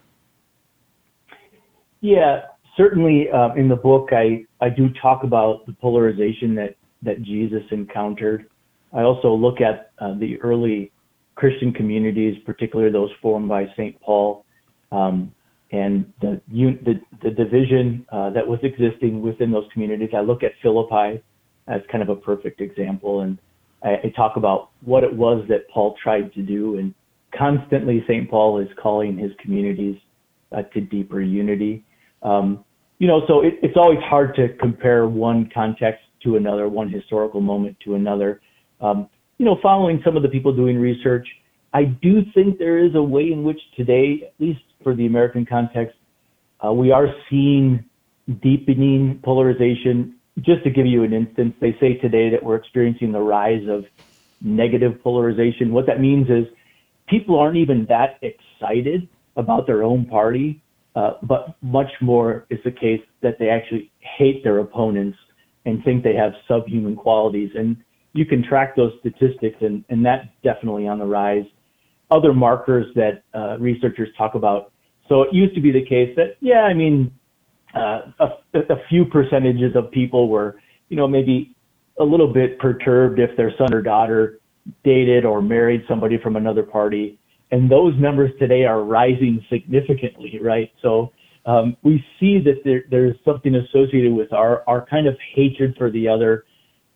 [2.02, 2.42] Yeah,
[2.76, 7.64] certainly uh, in the book, I, I do talk about the polarization that, that Jesus
[7.70, 8.50] encountered
[8.94, 10.92] I also look at uh, the early
[11.38, 14.02] Christian communities, particularly those formed by St.
[14.02, 14.44] Paul,
[14.92, 15.32] um,
[15.72, 20.10] and the, the, the division uh, that was existing within those communities.
[20.16, 21.22] I look at Philippi
[21.68, 23.38] as kind of a perfect example, and
[23.84, 26.80] I, I talk about what it was that Paul tried to do.
[26.80, 26.96] And
[27.38, 28.28] constantly, St.
[28.28, 29.98] Paul is calling his communities
[30.52, 31.86] uh, to deeper unity.
[32.24, 32.66] Um,
[32.98, 37.42] you know, so it, it's always hard to compare one context to another, one historical
[37.42, 38.42] moment to another.
[38.82, 41.28] Um, you know, following some of the people doing research,
[41.74, 45.46] I do think there is a way in which today, at least for the American
[45.46, 45.96] context,
[46.66, 47.86] uh, we are seeing
[48.42, 50.16] deepening polarization.
[50.40, 53.86] Just to give you an instance, they say today that we're experiencing the rise of
[54.42, 55.72] negative polarization.
[55.72, 56.46] What that means is
[57.08, 60.62] people aren't even that excited about their own party,
[60.96, 65.18] uh, but much more is the case that they actually hate their opponents
[65.66, 67.52] and think they have subhuman qualities.
[67.56, 67.78] And
[68.18, 71.46] you can track those statistics, and, and that's definitely on the rise.
[72.10, 74.72] Other markers that uh, researchers talk about.
[75.08, 77.12] So it used to be the case that, yeah, I mean,
[77.76, 78.28] uh, a,
[78.60, 81.56] a few percentages of people were, you know, maybe
[82.00, 84.40] a little bit perturbed if their son or daughter
[84.84, 87.20] dated or married somebody from another party.
[87.52, 90.72] And those numbers today are rising significantly, right?
[90.82, 91.14] So
[91.46, 95.90] um, we see that there, there's something associated with our, our kind of hatred for
[95.90, 96.44] the other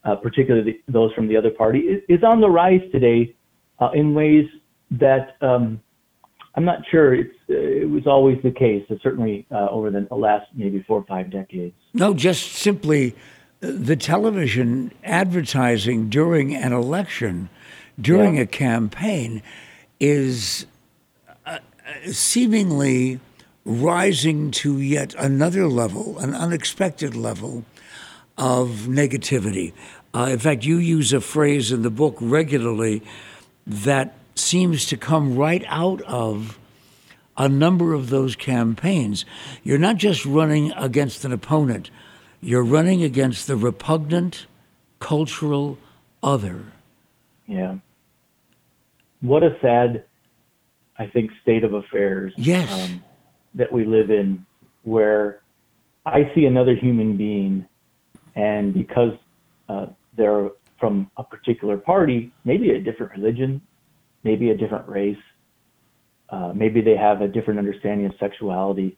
[0.04, 3.36] uh, particularly those from the other party, is, is on the rise today
[3.80, 4.46] uh, in ways
[4.92, 5.82] that um,
[6.56, 10.48] I'm not sure it's, uh, it was always the case, certainly uh, over the last
[10.54, 11.76] maybe four or five decades.
[11.94, 13.16] No, just simply
[13.62, 17.50] the television advertising during an election,
[18.00, 18.44] during yeah.
[18.44, 19.42] a campaign,
[20.00, 20.66] is
[21.46, 21.60] uh,
[22.08, 23.20] seemingly
[23.64, 27.64] rising to yet another level, an unexpected level
[28.38, 29.74] of negativity.
[30.14, 33.02] Uh, in fact, you use a phrase in the book regularly
[33.66, 36.58] that seems to come right out of
[37.38, 39.26] a number of those campaigns.
[39.64, 41.90] You're not just running against an opponent,
[42.42, 44.48] you're running against the repugnant
[45.00, 45.78] cultural
[46.24, 46.66] other.
[47.48, 47.76] Yeah.
[49.22, 50.04] What a sad,
[50.98, 52.34] I think, state of affairs.
[52.38, 52.72] Yes.
[52.72, 53.04] Um,
[53.54, 54.46] that we live in,
[54.84, 55.42] where
[56.06, 57.68] I see another human being,
[58.36, 59.14] and because
[59.70, 63.62] uh, they're from a particular party, maybe a different religion,
[64.24, 65.18] maybe a different race,
[66.30, 68.98] uh, maybe they have a different understanding of sexuality,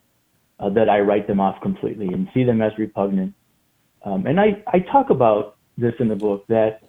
[0.59, 3.33] uh, that I write them off completely and see them as repugnant.
[4.05, 6.83] Um, and I, I talk about this in the book that,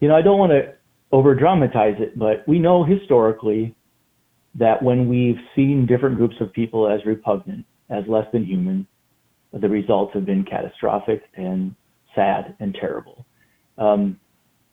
[0.00, 0.74] you know, I don't want to
[1.12, 3.74] over dramatize it, but we know historically
[4.56, 8.86] that when we've seen different groups of people as repugnant, as less than human,
[9.60, 11.74] the results have been catastrophic and
[12.14, 13.24] sad and terrible.
[13.78, 14.18] Um,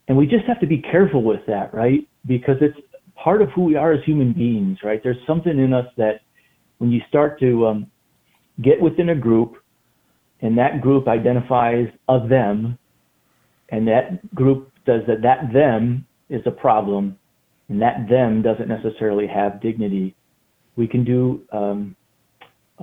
[0.08, 2.08] and we just have to be careful with that, right?
[2.26, 2.78] Because it's
[3.16, 5.02] part of who we are as human beings, right?
[5.04, 6.22] There's something in us that
[6.80, 7.92] when you start to um,
[8.62, 9.56] get within a group
[10.42, 12.78] and that group identifies a them
[13.70, 17.18] and that group says that that them is a problem
[17.70, 20.16] and that them doesn't necessarily have dignity,
[20.76, 21.96] we can do um,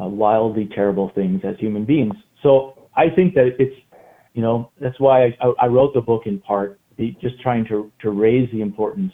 [0.00, 2.14] uh, wildly terrible things as human beings.
[2.42, 3.74] So I think that it's,
[4.34, 6.80] you know, that's why I, I wrote the book in part,
[7.20, 9.12] just trying to, to raise the importance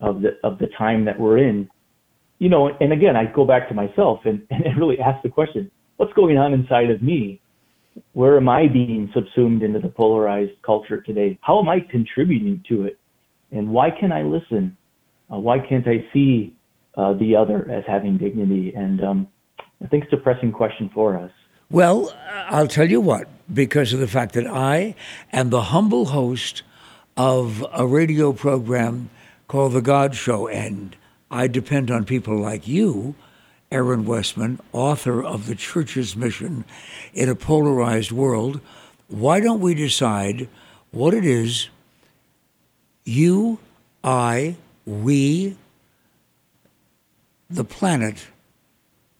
[0.00, 1.68] of the of the time that we're in.
[2.38, 5.70] You know, and again, I go back to myself and, and really ask the question,
[5.96, 7.40] what's going on inside of me?
[8.12, 11.38] Where am I being subsumed into the polarized culture today?
[11.40, 12.98] How am I contributing to it?
[13.52, 14.76] And why can I listen?
[15.32, 16.54] Uh, why can't I see
[16.96, 18.74] uh, the other as having dignity?
[18.76, 19.28] And um,
[19.82, 21.30] I think it's a pressing question for us.
[21.70, 22.16] Well,
[22.48, 24.94] I'll tell you what, because of the fact that I
[25.32, 26.62] am the humble host
[27.16, 29.10] of a radio program
[29.48, 30.96] called The God Show, and
[31.30, 33.14] I depend on people like you,
[33.72, 36.64] Aaron Wessman, author of The Church's Mission
[37.12, 38.60] in a Polarized World.
[39.08, 40.48] Why don't we decide
[40.92, 41.68] what it is
[43.04, 43.58] you,
[44.02, 45.56] I, we,
[47.48, 48.26] the planet,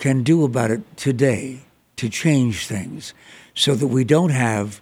[0.07, 1.59] can do about it today
[1.97, 3.13] to change things
[3.55, 4.81] so that we don't have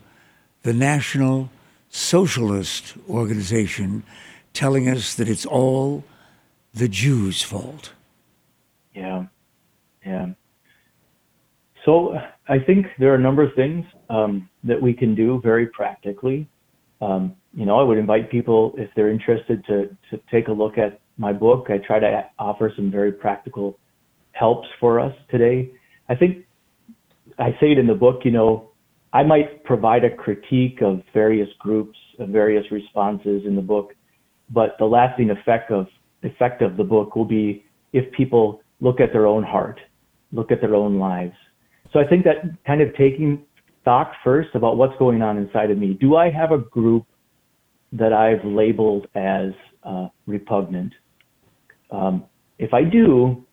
[0.65, 1.49] the National
[1.89, 4.03] Socialist Organization
[4.53, 6.05] telling us that it's all
[6.75, 7.93] the Jews' fault.
[8.95, 9.25] Yeah,
[10.05, 10.27] yeah.
[11.87, 15.69] So I think there are a number of things um, that we can do very
[15.69, 16.47] practically.
[17.01, 20.77] Um, you know, I would invite people if they're interested to to take a look
[20.77, 21.69] at my book.
[21.71, 23.79] I try to offer some very practical
[24.35, 25.71] helps for us today.
[26.09, 26.45] I think
[27.39, 28.21] I say it in the book.
[28.25, 28.71] You know,
[29.13, 33.93] I might provide a critique of various groups, of various responses in the book,
[34.51, 35.87] but the lasting effect of
[36.23, 39.79] effect of the book will be if people look at their own heart,
[40.33, 41.35] look at their own lives.
[41.93, 43.45] So I think that kind of taking
[43.83, 45.97] stock first about what's going on inside of me.
[46.01, 47.07] Do I have a group
[47.93, 49.51] that I've labeled as
[49.85, 50.93] uh, repugnant?
[51.91, 52.25] Um,
[52.59, 53.45] if I do,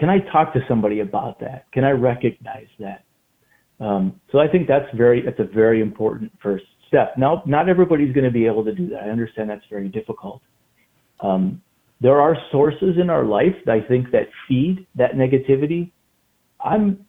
[0.00, 1.70] can I talk to somebody about that?
[1.72, 3.04] Can I recognize that?
[3.78, 7.12] Um, so I think that's very, it's a very important first step.
[7.18, 9.04] Now, not everybody's going to be able to do that.
[9.04, 10.40] I understand that's very difficult.
[11.20, 11.62] Um,
[12.00, 15.92] there are sources in our life that I think that feed that negativity.
[16.64, 17.04] I'm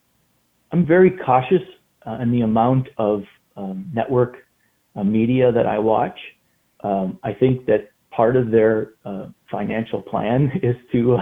[0.74, 1.62] I'm very cautious
[2.06, 3.24] uh, in the amount of
[3.56, 4.36] um, network
[4.96, 6.18] uh, media that I watch.
[6.84, 11.18] Um, I think that part of their uh, financial plan is to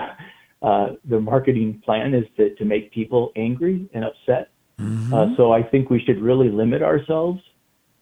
[0.61, 4.49] uh, their marketing plan is to, to make people angry and upset.
[4.79, 5.13] Mm-hmm.
[5.13, 7.39] Uh, so I think we should really limit ourselves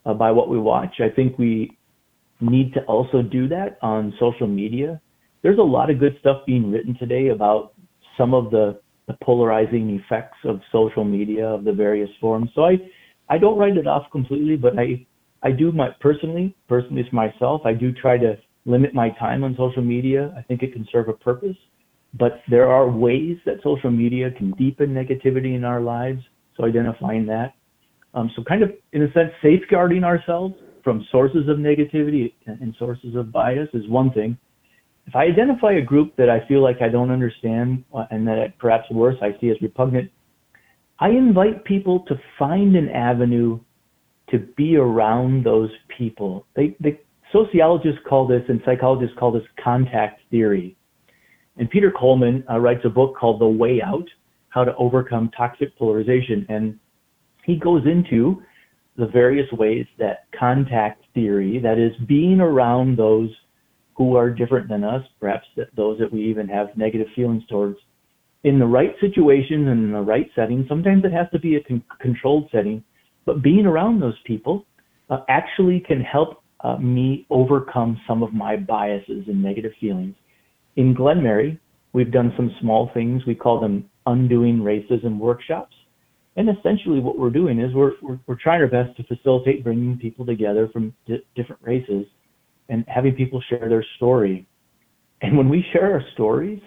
[0.05, 0.95] uh, by what we watch.
[0.99, 1.77] I think we
[2.39, 5.01] need to also do that on social media.
[5.41, 7.73] There's a lot of good stuff being written today about
[8.17, 12.49] some of the, the polarizing effects of social media of the various forms.
[12.55, 12.77] So I,
[13.29, 15.05] I don't write it off completely, but I,
[15.43, 19.55] I do my personally, personally for myself, I do try to limit my time on
[19.57, 20.33] social media.
[20.37, 21.55] I think it can serve a purpose,
[22.13, 26.21] but there are ways that social media can deepen negativity in our lives.
[26.55, 27.53] So identifying that
[28.13, 33.15] um, so kind of, in a sense, safeguarding ourselves from sources of negativity and sources
[33.15, 34.37] of bias is one thing.
[35.05, 38.57] If I identify a group that I feel like I don't understand uh, and that
[38.59, 40.11] perhaps worse I see as repugnant,
[40.99, 43.59] I invite people to find an avenue
[44.31, 46.45] to be around those people.
[46.55, 46.99] They, they
[47.31, 50.76] sociologists call this and psychologists call this contact theory.
[51.57, 54.07] And Peter Coleman uh, writes a book called The Way Out
[54.49, 56.45] How to Overcome Toxic Polarization.
[56.49, 56.79] And
[57.45, 58.41] he goes into
[58.97, 63.29] the various ways that contact theory, that is, being around those
[63.95, 67.77] who are different than us, perhaps those that we even have negative feelings towards,
[68.43, 70.65] in the right situations and in the right setting.
[70.69, 72.83] Sometimes it has to be a con- controlled setting,
[73.25, 74.65] but being around those people
[75.09, 80.15] uh, actually can help uh, me overcome some of my biases and negative feelings.
[80.77, 81.59] In Glenmary,
[81.93, 83.23] we've done some small things.
[83.25, 85.75] We call them undoing racism workshops.
[86.35, 89.97] And essentially, what we're doing is we're, we're, we're trying our best to facilitate bringing
[89.97, 92.05] people together from di- different races
[92.69, 94.47] and having people share their story.
[95.21, 96.61] And when we share our stories,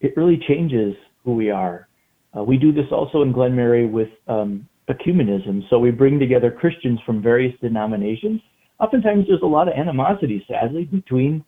[0.00, 1.88] it really changes who we are.
[2.36, 5.62] Uh, we do this also in Glenmary with um, ecumenism.
[5.70, 8.40] So we bring together Christians from various denominations.
[8.80, 11.44] Oftentimes, there's a lot of animosity, sadly, between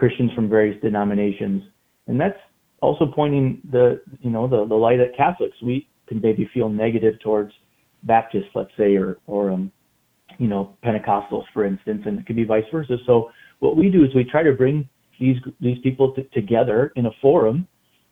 [0.00, 1.62] Christians from various denominations,
[2.06, 2.38] and that's
[2.80, 5.56] also pointing the you know the, the light at Catholics.
[5.62, 7.52] We can maybe feel negative towards
[8.04, 9.70] Baptists, let's say, or or um,
[10.38, 12.96] you know Pentecostals, for instance, and it could be vice versa.
[13.06, 14.88] So what we do is we try to bring
[15.20, 17.68] these these people t- together in a forum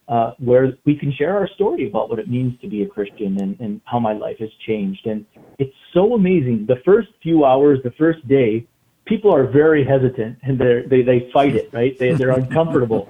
[0.08, 3.40] uh, where we can share our story about what it means to be a Christian
[3.40, 5.06] and, and how my life has changed.
[5.06, 5.24] And
[5.58, 6.66] it's so amazing.
[6.68, 8.66] The first few hours, the first day,
[9.08, 11.98] people are very hesitant and they they fight it, right?
[11.98, 13.08] They, they're uncomfortable.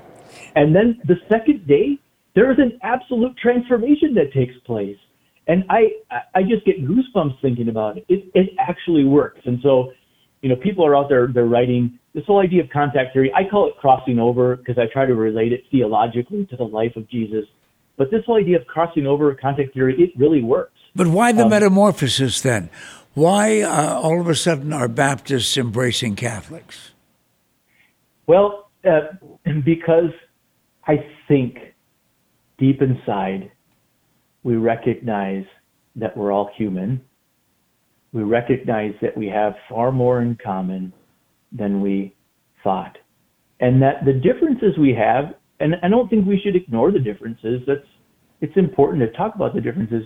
[0.55, 1.99] And then the second day,
[2.34, 4.96] there is an absolute transformation that takes place.
[5.46, 5.92] And I,
[6.34, 8.05] I just get goosebumps thinking about it.
[8.09, 9.40] It, it actually works.
[9.46, 9.92] And so,
[10.42, 13.32] you know, people are out there, they're writing this whole idea of contact theory.
[13.34, 16.96] I call it crossing over because I try to relate it theologically to the life
[16.96, 17.44] of Jesus.
[17.96, 20.72] But this whole idea of crossing over contact theory, it really works.
[20.94, 22.70] But why the um, metamorphosis then?
[23.19, 26.93] Why uh, all of a sudden are Baptists embracing Catholics?
[28.29, 29.16] Well, uh,
[29.64, 30.12] because
[30.87, 31.59] I think
[32.59, 33.51] deep inside
[34.45, 35.45] we recognize
[35.97, 37.01] that we're all human.
[38.12, 40.93] We recognize that we have far more in common
[41.51, 42.14] than we
[42.62, 42.99] thought.
[43.59, 47.62] And that the differences we have, and I don't think we should ignore the differences.
[47.66, 47.81] That's
[48.41, 50.05] it's important to talk about the differences,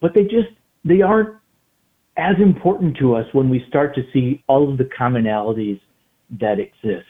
[0.00, 0.50] but they just
[0.84, 1.36] they aren't
[2.18, 5.80] as important to us when we start to see all of the commonalities
[6.40, 7.06] that exist.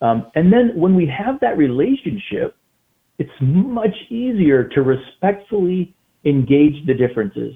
[0.00, 2.56] Um, and then when we have that relationship,
[3.18, 5.94] it's much easier to respectfully
[6.24, 7.54] engage the differences,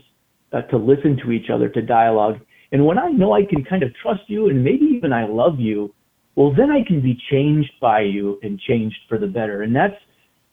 [0.53, 2.37] uh, to listen to each other, to dialogue.
[2.73, 5.59] And when I know I can kind of trust you and maybe even I love
[5.59, 5.95] you,
[6.37, 9.63] well, then I can be changed by you and changed for the better.
[9.63, 9.97] And that's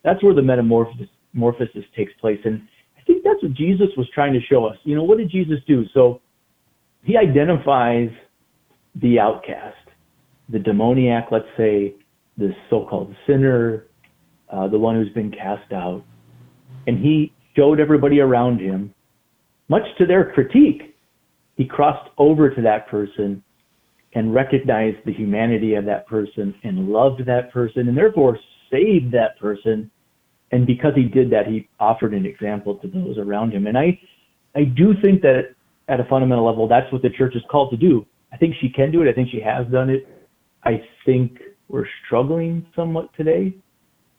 [0.04, 2.39] that's where the metamorphosis, metamorphosis takes place.
[2.46, 2.62] And
[2.98, 4.78] I think that's what Jesus was trying to show us.
[4.84, 5.84] You know, what did Jesus do?
[5.93, 6.22] So
[7.06, 8.10] he identifies
[8.95, 9.78] the outcast,
[10.49, 11.93] the demoniac, let's say,
[12.38, 13.86] the so-called sinner,
[14.51, 16.03] uh, the one who's been cast out,
[16.88, 18.93] and he showed everybody around him,
[19.70, 20.95] much to their critique,
[21.56, 23.41] he crossed over to that person
[24.14, 28.39] and recognized the humanity of that person and loved that person and therefore
[28.72, 29.89] saved that person.
[30.51, 33.68] And because he did that, he offered an example to those around him.
[33.68, 33.99] And I,
[34.56, 35.56] I do think that
[35.88, 38.06] at a fundamental level, that's what the church is called to do.
[38.32, 39.10] I think she can do it.
[39.10, 40.08] I think she has done it.
[40.64, 43.56] I think we're struggling somewhat today.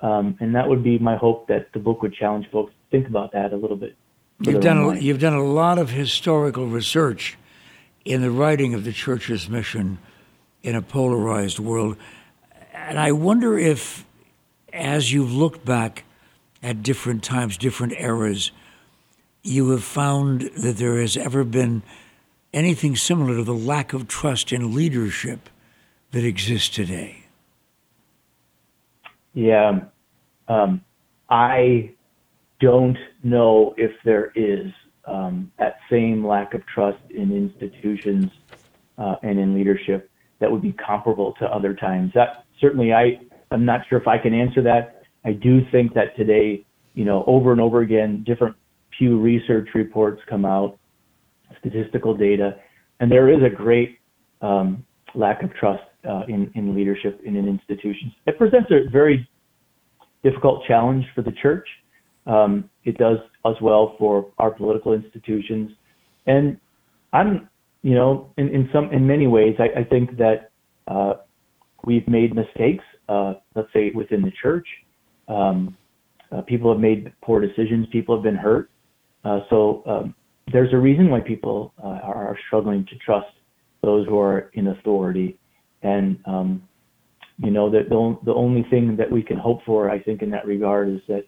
[0.01, 3.09] Um, and that would be my hope that the book would challenge folks to think
[3.09, 3.97] about that a little bit.
[4.41, 7.39] You've done a, you've done a lot of historical research
[8.05, 9.99] in the writing of the church's mission
[10.63, 11.97] in a polarized world,
[12.75, 14.05] and I wonder if,
[14.73, 16.05] as you've looked back
[16.63, 18.53] at different times, different eras,
[19.47, 21.83] you have found that there has ever been
[22.53, 25.49] anything similar to the lack of trust in leadership
[26.11, 27.25] that exists today.
[29.35, 29.81] Yeah,
[30.49, 30.81] um,
[31.29, 31.91] I
[32.61, 34.73] don't know if there is
[35.07, 38.31] um, that same lack of trust in institutions
[38.99, 42.13] uh, and in leadership that would be comparable to other times.
[42.15, 43.21] That certainly I
[43.51, 45.03] I'm not sure if I can answer that.
[45.25, 48.57] I do think that today, you know, over and over again, different
[48.99, 50.79] Pew Research reports come out,
[51.61, 52.57] statistical data,
[53.01, 53.99] and there is a great
[54.43, 54.85] um,
[55.15, 58.13] lack of trust uh, in in leadership and in institutions.
[58.27, 59.29] It presents a very
[60.23, 61.67] difficult challenge for the church
[62.27, 65.71] um, it does as well for our political institutions.
[66.27, 66.59] And
[67.13, 67.49] I'm,
[67.83, 70.51] you know, in, in some, in many ways, I, I think that
[70.89, 71.15] uh,
[71.85, 72.85] we've made mistakes.
[73.09, 74.67] Uh, let's say within the church,
[75.29, 75.77] um,
[76.33, 77.87] uh, people have made poor decisions.
[77.93, 78.69] People have been hurt.
[79.27, 80.15] Uh, so um,
[80.53, 83.27] there's a reason why people uh, are struggling to trust
[83.83, 85.37] those who are in authority.
[85.83, 86.63] And, um,
[87.39, 90.31] you know, that the, the only thing that we can hope for, I think, in
[90.31, 91.25] that regard is that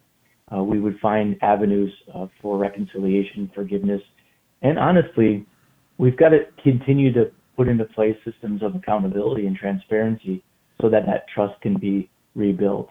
[0.55, 4.01] uh, we would find avenues uh, for reconciliation, forgiveness.
[4.62, 5.44] And honestly,
[5.99, 10.44] we've got to continue to put into place systems of accountability and transparency
[10.80, 12.90] so that that trust can be rebuilt.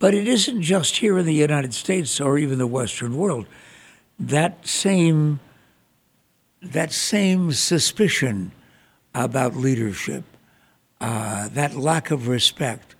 [0.00, 3.46] But it isn't just here in the United States or even the Western world.
[4.22, 5.40] That same
[6.62, 8.52] that same suspicion
[9.12, 10.22] about leadership,
[11.00, 12.94] uh, that lack of respect,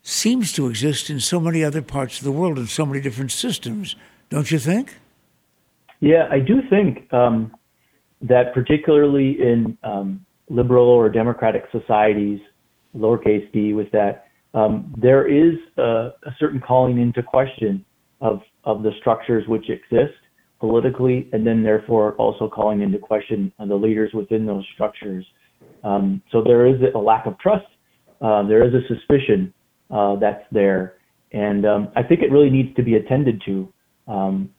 [0.00, 3.30] seems to exist in so many other parts of the world in so many different
[3.30, 3.94] systems,
[4.30, 4.96] don't you think?
[6.00, 7.54] Yeah, I do think um,
[8.22, 12.40] that particularly in um, liberal or democratic societies,
[12.96, 15.82] lowercase d with that, um, there is a,
[16.22, 17.84] a, certain calling into question
[18.22, 20.14] of, of the structures which exist
[20.60, 25.24] politically, and then therefore also calling into question the leaders within those structures.
[25.84, 27.66] Um, so there is a lack of trust.
[28.20, 29.52] Uh, there is a suspicion
[29.90, 30.94] uh, that's there,
[31.32, 33.72] and um, I think it really needs to be attended to
[34.08, 34.50] um,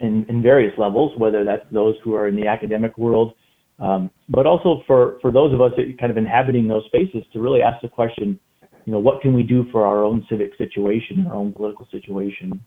[0.00, 3.34] in, in, various levels, whether that's those who are in the academic world,
[3.80, 7.40] um, but also for for those of us that kind of inhabiting those spaces to
[7.40, 8.38] really ask the question,
[8.84, 12.60] you know, what can we do for our own civic situation, our own political situation?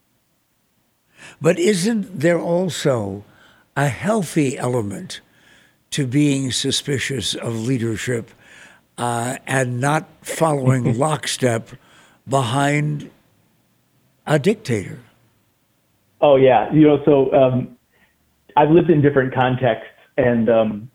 [1.42, 3.24] But isn't there also
[3.76, 5.22] a healthy element
[5.92, 8.32] to being suspicious of leadership
[8.98, 11.70] uh, and not following lockstep
[12.28, 13.10] behind
[14.26, 15.00] a dictator?
[16.22, 17.78] Oh yeah, you know, so um,
[18.58, 20.92] I've lived in different contexts, and um,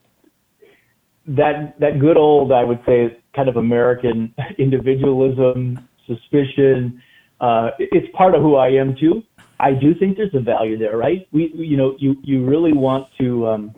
[1.26, 7.02] that that good old, I would say, kind of American individualism, suspicion.
[7.40, 9.22] Uh, it's part of who I am too.
[9.60, 11.28] I do think there's a value there, right?
[11.32, 13.74] We, you know, you you really want to um,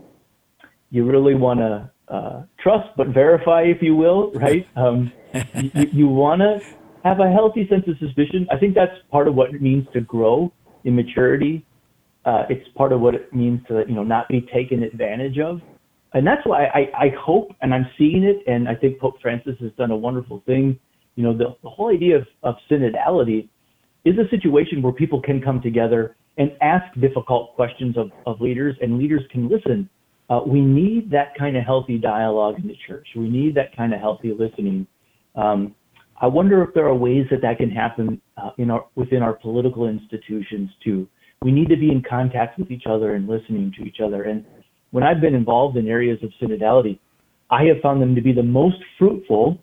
[0.90, 4.66] you really want to uh, trust but verify, if you will, right?
[4.76, 5.12] Um,
[5.54, 6.60] you, you want to
[7.04, 8.46] have a healthy sense of suspicion.
[8.50, 10.52] I think that's part of what it means to grow
[10.84, 11.64] in maturity.
[12.26, 15.60] Uh, it's part of what it means to you know not be taken advantage of,
[16.14, 19.56] and that's why I, I hope and I'm seeing it, and I think Pope Francis
[19.60, 20.78] has done a wonderful thing.
[21.16, 23.48] You know, the, the whole idea of, of synodality
[24.04, 28.76] is a situation where people can come together and ask difficult questions of, of leaders,
[28.80, 29.88] and leaders can listen.
[30.30, 33.06] Uh, we need that kind of healthy dialogue in the church.
[33.16, 34.86] We need that kind of healthy listening.
[35.36, 35.74] Um,
[36.20, 39.34] I wonder if there are ways that that can happen uh, in our, within our
[39.34, 41.06] political institutions too.
[41.42, 44.22] We need to be in contact with each other and listening to each other.
[44.22, 44.44] And
[44.92, 46.98] when I've been involved in areas of synodality,
[47.50, 49.58] I have found them to be the most fruitful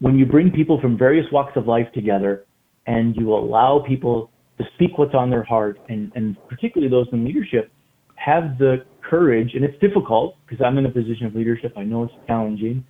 [0.00, 2.44] when you bring people from various walks of life together
[2.88, 7.24] and you allow people to speak what's on their heart, and, and particularly those in
[7.24, 7.70] leadership,
[8.16, 11.74] have the courage, and it's difficult because I'm in a position of leadership.
[11.76, 12.84] I know it's challenging,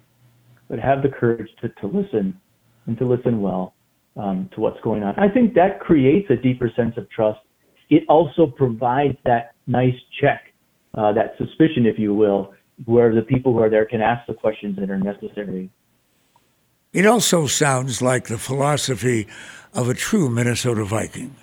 [0.68, 2.40] but have the courage to, to listen
[2.86, 3.74] and to listen well
[4.16, 5.18] um, to what's going on.
[5.18, 7.40] I think that creates a deeper sense of trust.
[7.90, 10.54] It also provides that nice check,
[10.94, 14.34] uh, that suspicion, if you will, where the people who are there can ask the
[14.34, 15.70] questions that are necessary.
[16.92, 19.26] It also sounds like the philosophy
[19.74, 21.36] of a true Minnesota Viking.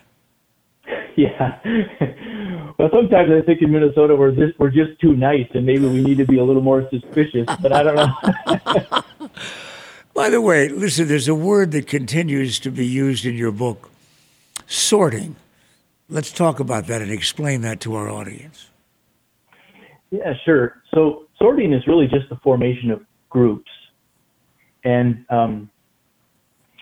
[1.15, 1.59] Yeah.
[2.77, 6.01] well, sometimes I think in Minnesota we're just we're just too nice, and maybe we
[6.01, 7.45] need to be a little more suspicious.
[7.61, 9.03] But I don't know.
[10.13, 11.07] By the way, listen.
[11.07, 13.89] There's a word that continues to be used in your book:
[14.65, 15.35] sorting.
[16.09, 18.69] Let's talk about that and explain that to our audience.
[20.11, 20.81] Yeah, sure.
[20.93, 23.69] So sorting is really just the formation of groups,
[24.85, 25.69] and um,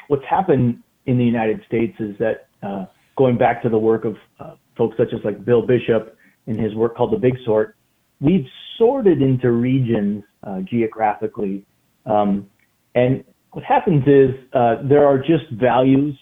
[0.10, 2.86] what's happened in the United States is that uh,
[3.18, 6.76] going back to the work of uh, folks such as like Bill Bishop in his
[6.76, 7.76] work called The Big Sort,
[8.20, 8.45] we've
[8.78, 11.66] sorted into regions uh, geographically.
[12.06, 12.49] Um,
[12.95, 16.16] and what happens is uh, there are just values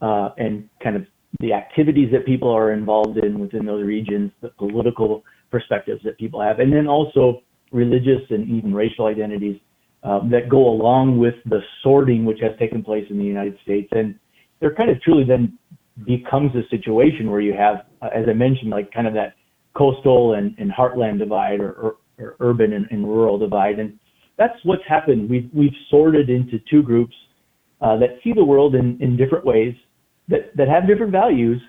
[0.00, 1.06] uh, and kind of
[1.40, 6.40] the activities that people are involved in within those regions, the political perspectives that people
[6.40, 9.60] have, and then also religious and even racial identities
[10.06, 13.88] um, that go along with the sorting which has taken place in the United States.
[13.90, 14.14] And
[14.60, 15.58] there kind of truly then
[16.06, 19.34] becomes a situation where you have, uh, as I mentioned, like kind of that
[19.76, 23.80] coastal and, and heartland divide or, or, or urban and, and, rural divide.
[23.80, 23.98] And
[24.38, 25.28] that's what's happened.
[25.28, 27.14] We've, we've sorted into two groups
[27.80, 29.74] uh, that see the world in, in different ways,
[30.28, 31.60] that, that have different values,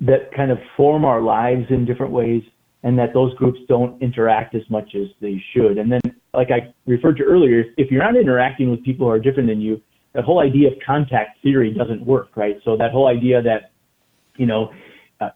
[0.00, 2.42] that kind of form our lives in different ways,
[2.84, 5.78] and that those groups don't interact as much as they should.
[5.78, 6.00] And then,
[6.34, 9.60] like I referred to earlier, if you're not interacting with people who are different than
[9.60, 9.80] you,
[10.14, 12.56] that whole idea of contact theory doesn't work, right?
[12.64, 13.72] So that whole idea that,
[14.36, 14.70] you know,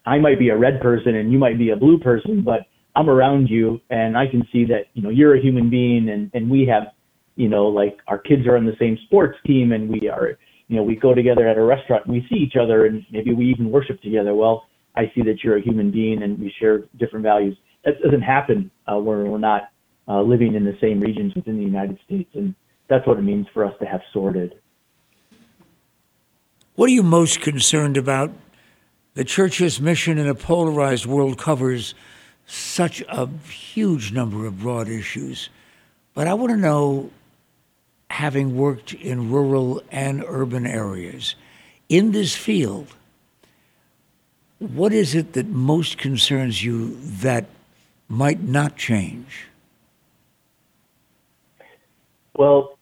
[0.05, 2.61] I might be a red person and you might be a blue person, but
[2.95, 6.31] I'm around you and I can see that, you know, you're a human being and,
[6.33, 6.93] and we have,
[7.35, 10.37] you know, like our kids are on the same sports team and we are,
[10.67, 13.33] you know, we go together at a restaurant and we see each other and maybe
[13.33, 14.35] we even worship together.
[14.35, 17.57] Well, I see that you're a human being and we share different values.
[17.85, 19.69] That doesn't happen uh, where we're not
[20.09, 22.29] uh, living in the same regions within the United States.
[22.33, 22.55] And
[22.87, 24.55] that's what it means for us to have sorted.
[26.75, 28.31] What are you most concerned about?
[29.13, 31.93] The church's mission in a polarized world covers
[32.47, 35.49] such a huge number of broad issues.
[36.13, 37.11] But I want to know,
[38.09, 41.35] having worked in rural and urban areas,
[41.89, 42.95] in this field,
[44.59, 47.45] what is it that most concerns you that
[48.07, 49.48] might not change?
[52.39, 52.79] Well,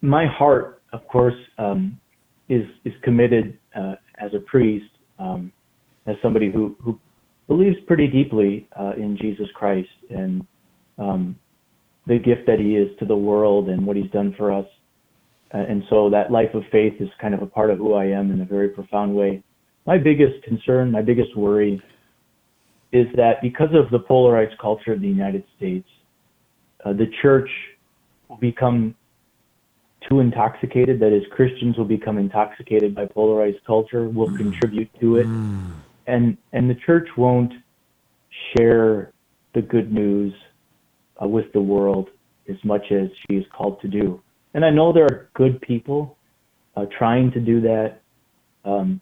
[0.00, 2.00] my heart, of course, um,
[2.48, 5.52] is is committed uh, as a priest, um,
[6.08, 6.98] as somebody who who
[7.46, 10.44] believes pretty deeply uh, in Jesus Christ and
[10.98, 11.38] um,
[12.08, 14.66] the gift that He is to the world and what He's done for us.
[15.54, 18.06] Uh, and so that life of faith is kind of a part of who I
[18.06, 19.40] am in a very profound way.
[19.86, 21.80] My biggest concern, my biggest worry,
[22.90, 25.86] is that because of the polarized culture of the United States,
[26.84, 27.48] uh, the church
[28.30, 28.94] will become
[30.08, 31.00] too intoxicated.
[31.00, 34.36] That is, Christians will become intoxicated by polarized culture, will mm.
[34.38, 35.72] contribute to it, mm.
[36.06, 37.52] and and the church won't
[38.56, 39.12] share
[39.54, 40.32] the good news
[41.20, 42.08] uh, with the world
[42.48, 44.22] as much as she is called to do.
[44.54, 46.16] And I know there are good people
[46.76, 48.00] uh, trying to do that,
[48.64, 49.00] um,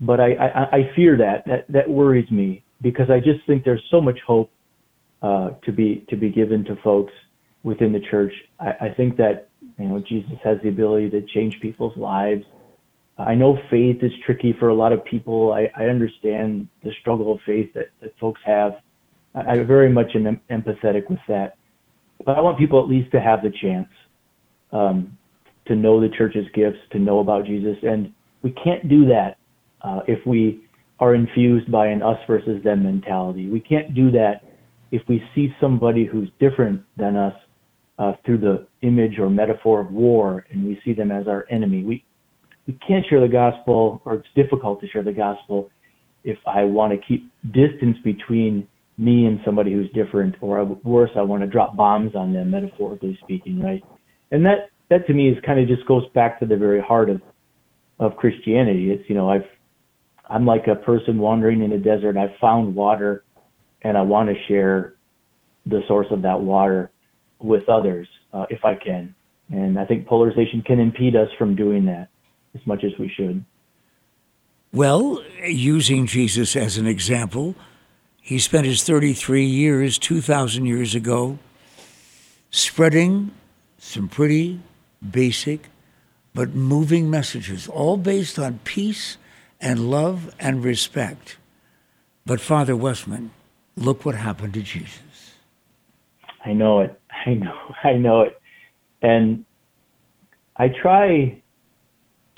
[0.00, 3.82] but I, I, I fear that that that worries me because I just think there's
[3.90, 4.50] so much hope
[5.22, 7.12] uh, to be to be given to folks
[7.62, 8.32] within the church.
[8.60, 9.48] I, I think that
[9.78, 12.44] you know Jesus has the ability to change people's lives.
[13.18, 15.52] I know faith is tricky for a lot of people.
[15.52, 18.74] I, I understand the struggle of faith that, that folks have.
[19.34, 21.56] I, I very much am empathetic with that.
[22.24, 23.88] But I want people at least to have the chance
[24.72, 25.16] um,
[25.66, 27.76] to know the church's gifts, to know about Jesus.
[27.82, 29.36] And we can't do that
[29.82, 30.64] uh, if we
[31.00, 33.48] are infused by an us versus them mentality.
[33.48, 34.42] We can't do that
[34.90, 37.34] if we see somebody who's different than us
[37.98, 41.84] uh, through the image or metaphor of war and we see them as our enemy.
[41.84, 42.04] We
[42.66, 45.70] we can't share the gospel, or it's difficult to share the gospel
[46.22, 48.68] if I want to keep distance between
[48.98, 53.18] me and somebody who's different, or worse, I want to drop bombs on them, metaphorically
[53.22, 53.82] speaking, right?
[54.30, 57.08] And that that to me is kind of just goes back to the very heart
[57.08, 57.22] of
[57.98, 58.90] of Christianity.
[58.90, 59.46] It's you know I've
[60.28, 62.18] I'm like a person wandering in a desert.
[62.18, 63.24] I've found water,
[63.82, 64.94] and I want to share
[65.64, 66.90] the source of that water
[67.40, 69.14] with others uh, if I can.
[69.50, 72.08] And I think polarization can impede us from doing that
[72.54, 73.44] as much as we should.
[74.72, 77.54] Well, using Jesus as an example,
[78.20, 81.38] he spent his 33 years, 2,000 years ago,
[82.50, 83.30] spreading
[83.78, 84.60] some pretty
[85.10, 85.70] basic
[86.34, 89.16] but moving messages, all based on peace
[89.60, 91.38] and love and respect.
[92.26, 93.30] But Father Wessman,
[93.76, 95.32] look what happened to Jesus.
[96.44, 96.97] I know it.
[97.26, 97.74] I know.
[97.84, 98.40] I know it.
[99.02, 99.44] And
[100.56, 101.42] I try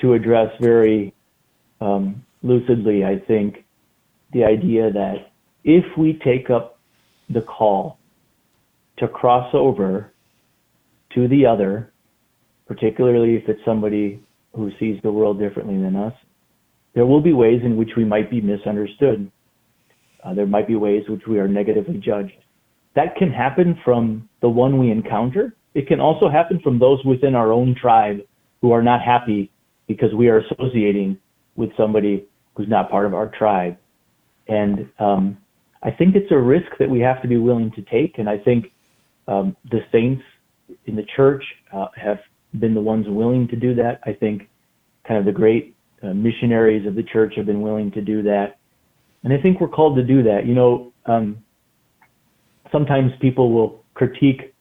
[0.01, 1.15] to address very
[1.81, 3.65] um, lucidly, I think,
[4.33, 5.33] the idea that
[5.65, 6.79] if we take up
[7.29, 7.99] the call
[8.99, 10.13] to cross over
[11.15, 11.93] to the other,
[12.67, 14.23] particularly if it's somebody
[14.55, 16.15] who sees the world differently than us,
[16.95, 19.31] there will be ways in which we might be misunderstood.
[20.25, 22.33] Uh, there might be ways which we are negatively judged.
[22.95, 25.55] That can happen from the one we encounter.
[25.75, 28.21] It can also happen from those within our own tribe
[28.61, 29.51] who are not happy
[29.87, 31.19] because we are associating
[31.57, 32.25] with somebody
[32.55, 33.77] who's not part of our tribe.
[34.49, 35.39] And um,
[35.83, 38.19] I think it's a risk that we have to be willing to take.
[38.19, 38.67] And I think
[39.29, 40.23] um, the saints
[40.87, 42.19] in the church uh, have
[42.59, 44.01] been the ones willing to do that.
[44.05, 44.49] I think
[45.07, 48.59] kind of the great uh, missionaries of the church have been willing to do that.
[49.23, 50.47] And I think we're called to do that.
[50.47, 51.45] You know, um,
[52.73, 54.55] sometimes people will critique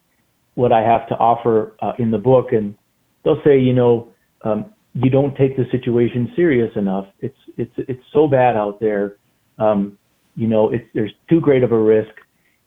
[0.56, 2.76] what I have to offer uh, in the book, and
[3.24, 4.10] they'll say, you know,
[4.44, 7.06] um, you don't take the situation serious enough.
[7.20, 9.18] It's it's it's so bad out there.
[9.58, 9.98] Um,
[10.36, 12.12] you know, it's there's too great of a risk.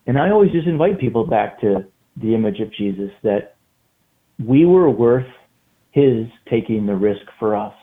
[0.07, 1.87] And I always just invite people back to
[2.17, 3.57] the image of Jesus that
[4.45, 5.27] we were worth
[5.93, 7.75] his taking the risk for us.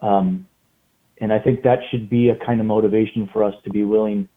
[0.00, 0.46] Um,
[1.20, 4.28] and I think that should be a kind of motivation for us to be willing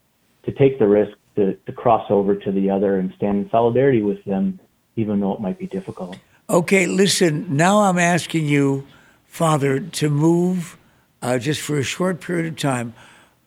[0.46, 4.02] to take the risk to, to cross over to the other and stand in solidarity
[4.02, 4.60] with them,
[4.96, 6.18] even though it might be difficult.
[6.50, 8.86] Okay, listen, now I'm asking you,
[9.26, 10.78] Father, to move
[11.22, 12.94] uh, just for a short period of time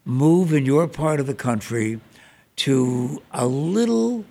[0.05, 2.01] move in your part of the country
[2.57, 4.24] to a little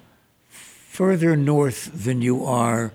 [0.50, 2.92] further north than you are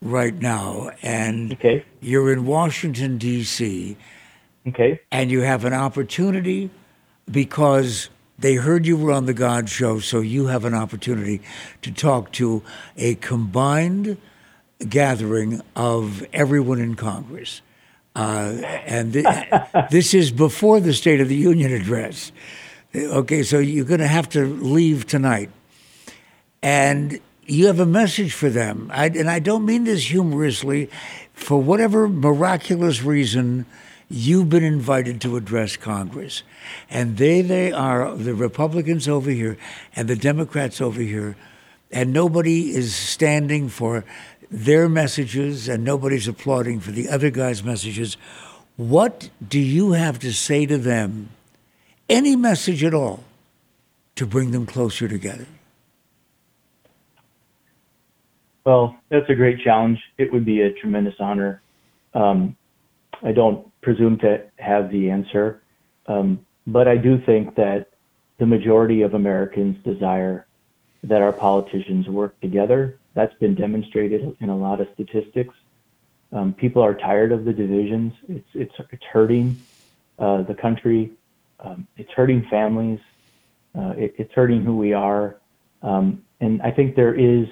[0.00, 0.90] right now.
[1.02, 1.84] And Okay.
[2.00, 3.96] you're in Washington, D.C.,
[4.68, 5.00] Okay.
[5.10, 6.70] and you have an opportunity
[7.30, 8.08] because
[8.38, 11.40] they heard you were on the God Show, so you have an opportunity
[11.82, 12.62] to talk to
[12.96, 14.16] a combined
[14.88, 17.62] gathering of everyone in Congress.
[18.14, 19.26] Uh, and th-
[19.90, 22.32] this is before the State of the Union address.
[22.94, 25.50] Okay, so you're going to have to leave tonight.
[26.62, 28.90] And you have a message for them.
[28.92, 30.90] I, and I don't mean this humorously.
[31.32, 33.66] For whatever miraculous reason,
[34.12, 36.42] you've been invited to address Congress.
[36.90, 39.56] And they, they are the Republicans over here
[39.96, 41.36] and the Democrats over here.
[41.90, 44.04] And nobody is standing for
[44.50, 48.16] their messages and nobody's applauding for the other guy's messages.
[48.76, 51.30] What do you have to say to them?
[52.08, 53.24] Any message at all
[54.16, 55.46] to bring them closer together?
[58.64, 59.98] Well, that's a great challenge.
[60.18, 61.62] It would be a tremendous honor.
[62.14, 62.56] Um,
[63.22, 65.62] I don't presume to have the answer,
[66.06, 67.88] um, but I do think that
[68.38, 70.46] the majority of Americans desire
[71.04, 72.98] that our politicians work together.
[73.14, 75.54] That's been demonstrated in a lot of statistics.
[76.32, 78.12] Um, people are tired of the divisions.
[78.28, 79.60] It's it's it's hurting
[80.18, 81.12] uh, the country.
[81.60, 83.00] Um, it's hurting families.
[83.76, 85.36] Uh, it, it's hurting who we are.
[85.82, 87.46] Um, and I think there is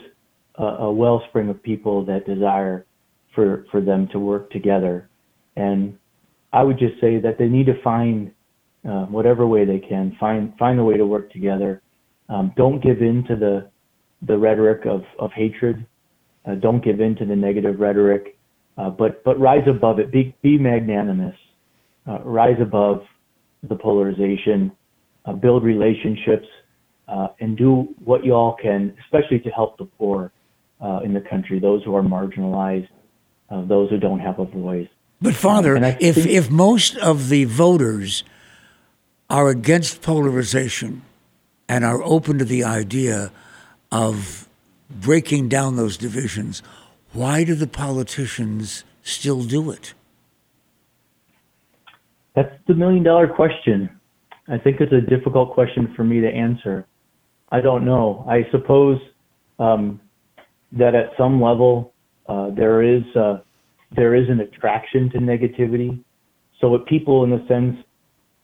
[0.57, 2.87] a, a wellspring of people that desire
[3.35, 5.09] for for them to work together.
[5.57, 5.99] And
[6.53, 8.33] I would just say that they need to find
[8.89, 11.83] uh, whatever way they can find find a way to work together.
[12.29, 13.71] Um, don't give in to the
[14.27, 15.87] the rhetoric of of hatred.
[16.47, 18.39] Uh, don't give in to the negative rhetoric,
[18.79, 20.11] uh, but but rise above it.
[20.11, 21.37] Be be magnanimous.
[22.07, 23.03] Uh, rise above
[23.69, 24.73] the polarization.
[25.27, 26.47] Uh, build relationships,
[27.07, 30.33] uh, and do what you all can, especially to help the poor
[30.81, 32.89] uh, in the country, those who are marginalized,
[33.69, 34.89] those who don't have a voice.
[35.23, 38.25] But Father, if think- if most of the voters
[39.29, 41.03] are against polarization
[41.69, 43.31] and are open to the idea
[43.93, 44.49] of
[44.91, 46.63] breaking down those divisions,
[47.13, 49.95] why do the politicians still do it?
[52.35, 53.91] That's the million dollar question.
[54.49, 56.87] I think it's a difficult question for me to answer.
[57.53, 58.25] I don't know.
[58.29, 58.99] I suppose
[59.59, 60.01] um,
[60.73, 61.93] that at some level
[62.29, 63.39] uh, there is uh,
[63.97, 66.03] there is an attraction to negativity.
[66.61, 67.77] So, with people, in the sense,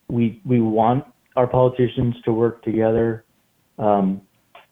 [0.08, 1.04] we we want
[1.36, 3.24] our politicians to work together,
[3.78, 4.22] um,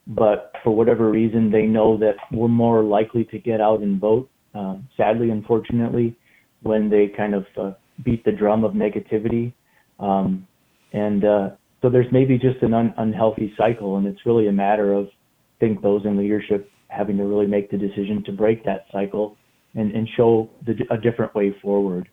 [0.07, 4.31] but for whatever reason, they know that we're more likely to get out and vote.
[4.55, 6.16] Um, sadly, unfortunately,
[6.62, 7.72] when they kind of uh,
[8.03, 9.53] beat the drum of negativity.
[9.99, 10.47] Um,
[10.93, 11.51] and uh,
[11.83, 15.61] so there's maybe just an un- unhealthy cycle, and it's really a matter of, I
[15.61, 19.37] think, those in leadership having to really make the decision to break that cycle
[19.75, 22.09] and, and show the, a different way forward.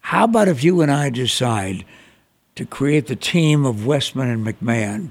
[0.00, 1.84] How about if you and I decide
[2.54, 5.10] to create the team of Wessman and McMahon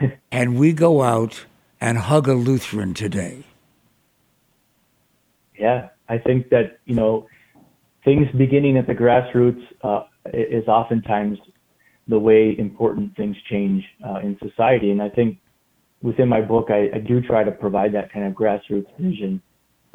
[0.32, 1.44] and we go out
[1.80, 3.44] and hug a Lutheran today?
[5.58, 7.26] Yeah, I think that you know
[8.04, 11.38] things beginning at the grassroots uh, is oftentimes
[12.08, 15.38] the way important things change uh, in society, and I think
[16.02, 19.40] within my book I, I do try to provide that kind of grassroots vision,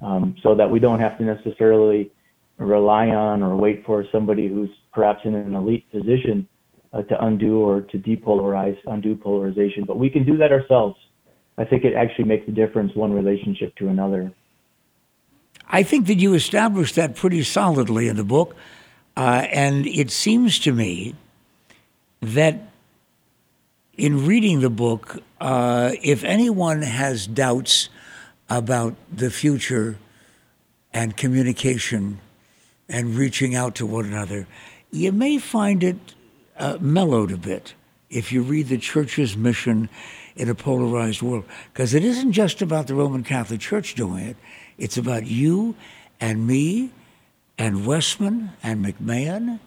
[0.02, 2.12] um, so that we don't have to necessarily
[2.58, 6.48] rely on or wait for somebody who's perhaps in an elite position
[6.94, 10.96] uh, to undo or to depolarize, undo polarization, but we can do that ourselves.
[11.58, 14.32] I think it actually makes a difference one relationship to another.
[15.70, 18.56] I think that you established that pretty solidly in the book.
[19.16, 21.16] Uh, and it seems to me
[22.22, 22.70] that
[23.98, 27.90] in reading the book, uh, if anyone has doubts
[28.50, 29.98] about the future
[30.94, 32.20] and communication
[32.90, 34.48] and reaching out to one another,
[34.92, 35.98] you may find it
[36.58, 37.74] uh, mellowed a bit
[38.10, 39.90] if you read the church's mission
[40.36, 41.44] in a polarized world.
[41.74, 44.38] Because it isn't just about the Roman Catholic Church doing it,
[44.78, 45.76] it's about you
[46.20, 46.92] and me
[47.58, 49.60] and Wessman and McMahon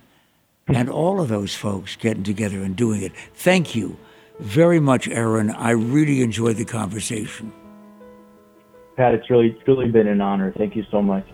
[0.68, 3.12] and all of those folks getting together and doing it.
[3.34, 3.96] Thank you
[4.38, 5.50] very much, Aaron.
[5.50, 7.52] I really enjoyed the conversation.
[8.96, 10.52] Pat, it's really truly been an honor.
[10.56, 11.26] Thank you so much.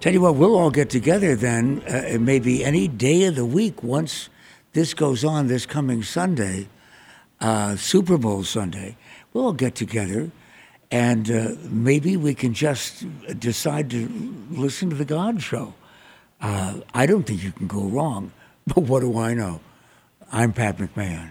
[0.00, 3.82] Tell you what, we'll all get together then, uh, maybe any day of the week
[3.82, 4.30] once
[4.72, 6.68] this goes on this coming Sunday,
[7.40, 8.96] uh, Super Bowl Sunday.
[9.32, 10.30] We'll all get together
[10.90, 13.04] and uh, maybe we can just
[13.38, 14.08] decide to
[14.50, 15.74] listen to the God Show.
[16.40, 18.32] Uh, I don't think you can go wrong,
[18.66, 19.60] but what do I know?
[20.32, 21.30] I'm Pat McMahon.